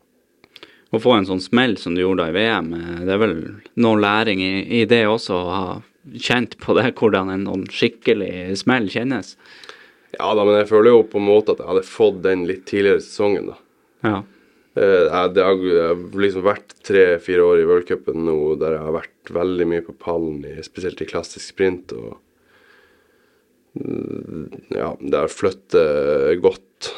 Å 0.94 1.00
få 1.02 1.16
en 1.16 1.26
sånn 1.26 1.42
smell 1.42 1.74
som 1.80 1.96
du 1.96 2.04
gjorde 2.04 2.28
i 2.30 2.36
VM, 2.36 2.70
eh, 2.78 3.00
det 3.02 3.16
er 3.16 3.22
vel 3.24 3.34
noe 3.82 3.98
læring 3.98 4.44
i, 4.46 4.54
i 4.78 4.84
det 4.86 5.02
også, 5.10 5.40
å 5.40 5.50
ha 5.50 5.66
kjent 6.14 6.54
på 6.62 6.76
det, 6.78 6.92
hvordan 7.00 7.32
en 7.34 7.48
sånn 7.48 7.64
skikkelig 7.72 8.54
smell 8.60 8.86
kjennes. 8.92 9.34
Ja 10.14 10.30
da, 10.36 10.44
men 10.46 10.60
jeg 10.60 10.70
føler 10.70 10.94
jo 10.94 11.02
på 11.10 11.18
en 11.18 11.26
måte 11.26 11.56
at 11.56 11.64
jeg 11.64 11.70
hadde 11.72 11.88
fått 11.88 12.22
den 12.22 12.46
litt 12.46 12.62
tidligere 12.70 13.02
i 13.02 13.06
sesongen, 13.08 13.50
da. 13.50 13.58
Ja. 14.06 14.20
Eh, 14.74 15.28
det 15.30 15.42
har, 15.46 15.60
liksom 16.18 16.42
vært 16.42 16.74
tre-fire 16.82 17.46
år 17.46 17.62
i 17.62 17.66
worldcupen 17.68 18.24
nå 18.26 18.56
der 18.58 18.74
jeg 18.74 18.82
har 18.82 18.96
vært 18.96 19.30
veldig 19.36 19.66
mye 19.70 19.84
på 19.86 19.94
pallen, 20.02 20.40
spesielt 20.66 21.02
i 21.04 21.06
klassisk 21.06 21.46
sprint. 21.54 21.94
og 21.94 22.18
mm, 23.78 24.48
Ja, 24.74 24.90
det 24.98 25.20
har 25.20 25.30
flyttet 25.30 26.42
godt. 26.42 26.90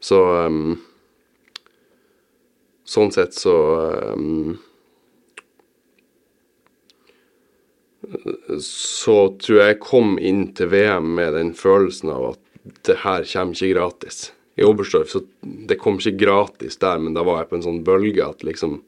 Så 0.00 0.22
um, 0.46 0.78
Sånn 2.90 3.12
sett 3.14 3.36
så 3.36 3.52
um, 4.16 4.56
Så 8.64 9.16
tror 9.42 9.60
jeg 9.60 9.74
jeg 9.74 9.82
kom 9.84 10.16
inn 10.16 10.48
til 10.56 10.72
VM 10.72 11.12
med 11.18 11.36
den 11.36 11.52
følelsen 11.54 12.10
av 12.14 12.30
at 12.32 12.74
det 12.88 13.02
her 13.04 13.28
kommer 13.28 13.54
ikke 13.54 13.74
gratis 13.76 14.30
i 14.60 14.64
Oberstdorf, 14.66 15.08
så 15.08 15.22
det 15.40 15.78
kom 15.80 15.96
ikke 15.96 16.18
gratis 16.20 16.76
der, 16.82 17.00
men 17.00 17.14
da 17.16 17.24
var 17.24 17.40
jeg 17.40 17.50
på 17.50 17.58
en 17.58 17.66
sånn 17.66 17.82
bølge 17.86 18.24
at 18.26 18.44
liksom 18.44 18.82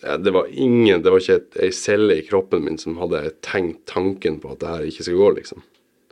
ja, 0.00 0.16
Det 0.20 0.32
var 0.32 0.48
ingen, 0.52 1.02
det 1.04 1.12
var 1.12 1.20
ikke 1.20 1.64
ei 1.64 1.72
celle 1.74 2.18
i 2.20 2.24
kroppen 2.26 2.64
min 2.66 2.78
som 2.80 2.98
hadde 3.00 3.30
tenkt 3.44 3.86
tanken 3.90 4.38
på 4.42 4.52
at 4.52 4.60
det 4.60 4.72
her 4.72 4.88
ikke 4.88 5.06
skal 5.08 5.20
gå, 5.20 5.30
liksom. 5.40 5.64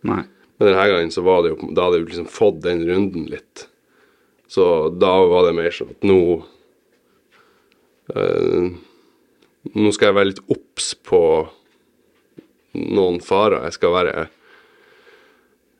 Nei. 0.08 0.22
Men 0.60 0.68
denne 0.68 0.86
gangen 0.90 1.12
så 1.12 1.24
var 1.24 1.42
det 1.44 1.54
jo 1.54 1.70
Da 1.72 1.86
hadde 1.86 2.00
jeg 2.00 2.08
liksom 2.10 2.28
fått 2.32 2.60
den 2.64 2.82
runden 2.88 3.28
litt. 3.32 3.66
Så 4.50 4.64
da 4.92 5.12
var 5.30 5.46
det 5.46 5.56
mer 5.56 5.72
sånn 5.72 5.92
at 5.94 6.04
nå 6.04 6.20
øh, 8.16 8.70
Nå 9.76 9.92
skal 9.92 10.10
jeg 10.10 10.16
være 10.16 10.30
litt 10.30 10.44
obs 10.48 10.94
på 11.04 11.22
noen 12.80 13.18
farer. 13.20 13.66
Jeg 13.68 13.76
skal 13.76 13.92
være 13.96 14.14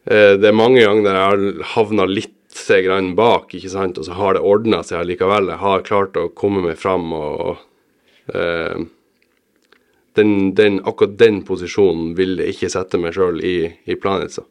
øh, 0.08 0.34
Det 0.40 0.48
er 0.48 0.56
mange 0.56 0.84
ganger 0.84 1.08
der 1.08 1.18
jeg 1.18 1.24
har 1.30 1.72
havna 1.74 2.08
litt 2.08 2.36
seg 2.54 2.86
grann 2.86 3.12
bak, 3.18 3.52
ikke 3.54 3.70
sant, 3.72 3.98
og 3.98 4.06
så 4.06 4.16
har 4.18 4.34
det 4.34 4.44
ordna 4.46 4.82
seg 4.86 5.00
allikevel. 5.00 5.52
Jeg 5.52 5.62
har 5.62 5.84
klart 5.86 6.18
å 6.18 6.30
komme 6.34 6.64
meg 6.64 6.78
fram 6.80 7.12
og 7.14 7.60
eh, 8.34 8.86
den, 10.18 10.32
den, 10.58 10.80
akkurat 10.84 11.18
den 11.20 11.42
posisjonen 11.46 12.14
vil 12.18 12.40
jeg 12.42 12.56
ikke 12.56 12.72
sette 12.72 12.98
meg 13.00 13.14
sjøl 13.16 13.38
i, 13.44 13.56
i 13.86 13.96
Planica. 14.00 14.44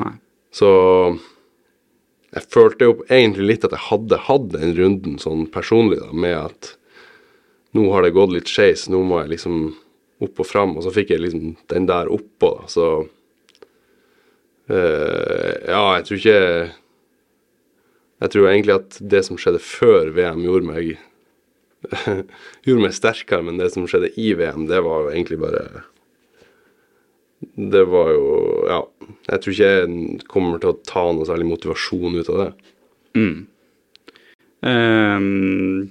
Nei. 0.00 0.14
Så 0.54 0.70
jeg 2.32 2.48
følte 2.52 2.88
jo 2.88 2.96
egentlig 3.06 3.52
litt 3.52 3.68
at 3.68 3.74
jeg 3.76 3.86
hadde 3.90 4.22
hatt 4.28 4.48
den 4.54 4.74
runden 4.78 5.20
sånn 5.20 5.46
personlig, 5.52 6.00
da, 6.00 6.10
med 6.12 6.36
at 6.38 6.72
nå 7.76 7.84
har 7.92 8.04
det 8.04 8.16
gått 8.16 8.32
litt 8.32 8.50
skeis, 8.50 8.86
nå 8.88 9.02
må 9.04 9.22
jeg 9.22 9.34
liksom 9.36 9.60
opp 10.24 10.40
og 10.42 10.48
fram, 10.48 10.74
og 10.76 10.84
så 10.84 10.92
fikk 10.94 11.12
jeg 11.14 11.22
liksom 11.22 11.54
den 11.70 11.86
der 11.88 12.10
oppå, 12.12 12.54
da, 12.58 12.68
så 12.72 12.88
eh, 14.72 15.54
Ja, 15.68 15.82
jeg 15.98 16.08
tror 16.08 16.18
ikke 16.18 16.38
Jeg 18.18 18.32
tror 18.34 18.48
egentlig 18.50 18.74
at 18.74 18.98
det 19.14 19.22
som 19.26 19.38
skjedde 19.38 19.62
før 19.62 20.10
VM, 20.16 20.42
gjorde 20.46 20.66
meg 20.66 20.96
gjorde 22.66 22.82
meg 22.82 22.96
sterkere, 22.96 23.44
men 23.46 23.60
det 23.60 23.70
som 23.74 23.86
skjedde 23.88 24.10
i 24.18 24.32
VM, 24.38 24.66
det 24.70 24.80
var 24.84 25.04
jo 25.04 25.12
egentlig 25.12 25.38
bare 25.42 25.84
Det 27.38 27.84
var 27.86 28.10
jo 28.16 28.32
Ja. 28.70 28.82
Jeg 29.28 29.40
tror 29.42 29.54
ikke 29.54 29.68
jeg 29.68 30.24
kommer 30.28 30.58
til 30.60 30.72
å 30.72 30.80
ta 30.88 31.04
noe 31.12 31.28
særlig 31.28 31.46
motivasjon 31.48 32.18
ut 32.18 32.28
av 32.32 32.40
det. 32.42 32.50
Mm. 33.16 33.38
Um, 34.68 35.90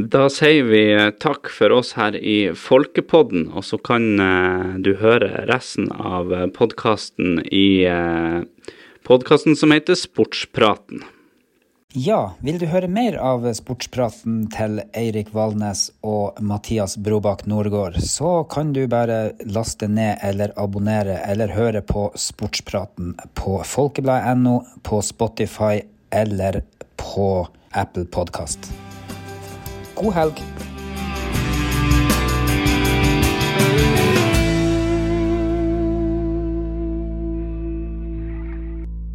da 0.00 0.28
sier 0.32 0.68
vi 0.68 0.82
eh, 0.94 1.10
takk 1.20 1.50
for 1.52 1.74
oss 1.76 1.94
her 1.98 2.16
i 2.16 2.52
Folkepodden, 2.56 3.48
og 3.52 3.66
så 3.66 3.80
kan 3.80 4.06
uh, 4.20 4.76
du 4.80 4.94
høre 5.00 5.44
resten 5.50 5.90
av 5.92 6.32
podkasten 6.56 7.42
i 7.48 7.84
uh, 7.88 8.44
podkasten 9.06 9.56
som 9.56 9.72
heter 9.74 9.98
Sportspraten. 9.98 11.04
Ja, 11.92 12.36
vil 12.38 12.60
du 12.62 12.68
høre 12.70 12.86
mer 12.86 13.16
av 13.18 13.48
sportspraten 13.58 14.44
til 14.54 14.78
Eirik 14.94 15.32
Valnes 15.34 15.88
og 16.06 16.38
Mathias 16.38 16.94
Brobakk 16.94 17.42
Nordgård, 17.50 17.98
så 17.98 18.44
kan 18.46 18.70
du 18.76 18.84
bare 18.86 19.32
laste 19.42 19.88
ned 19.90 20.22
eller 20.22 20.54
abonnere 20.54 21.18
eller 21.26 21.50
høre 21.50 21.82
på 21.82 22.06
Sportspraten 22.14 23.16
på 23.34 23.58
folkebladet.no, 23.66 24.60
på 24.86 25.02
Spotify 25.02 25.82
eller 26.14 26.62
på 26.94 27.48
Apple 27.74 28.06
Podkast. 28.06 28.70
God 29.98 30.14
helg! 30.14 30.69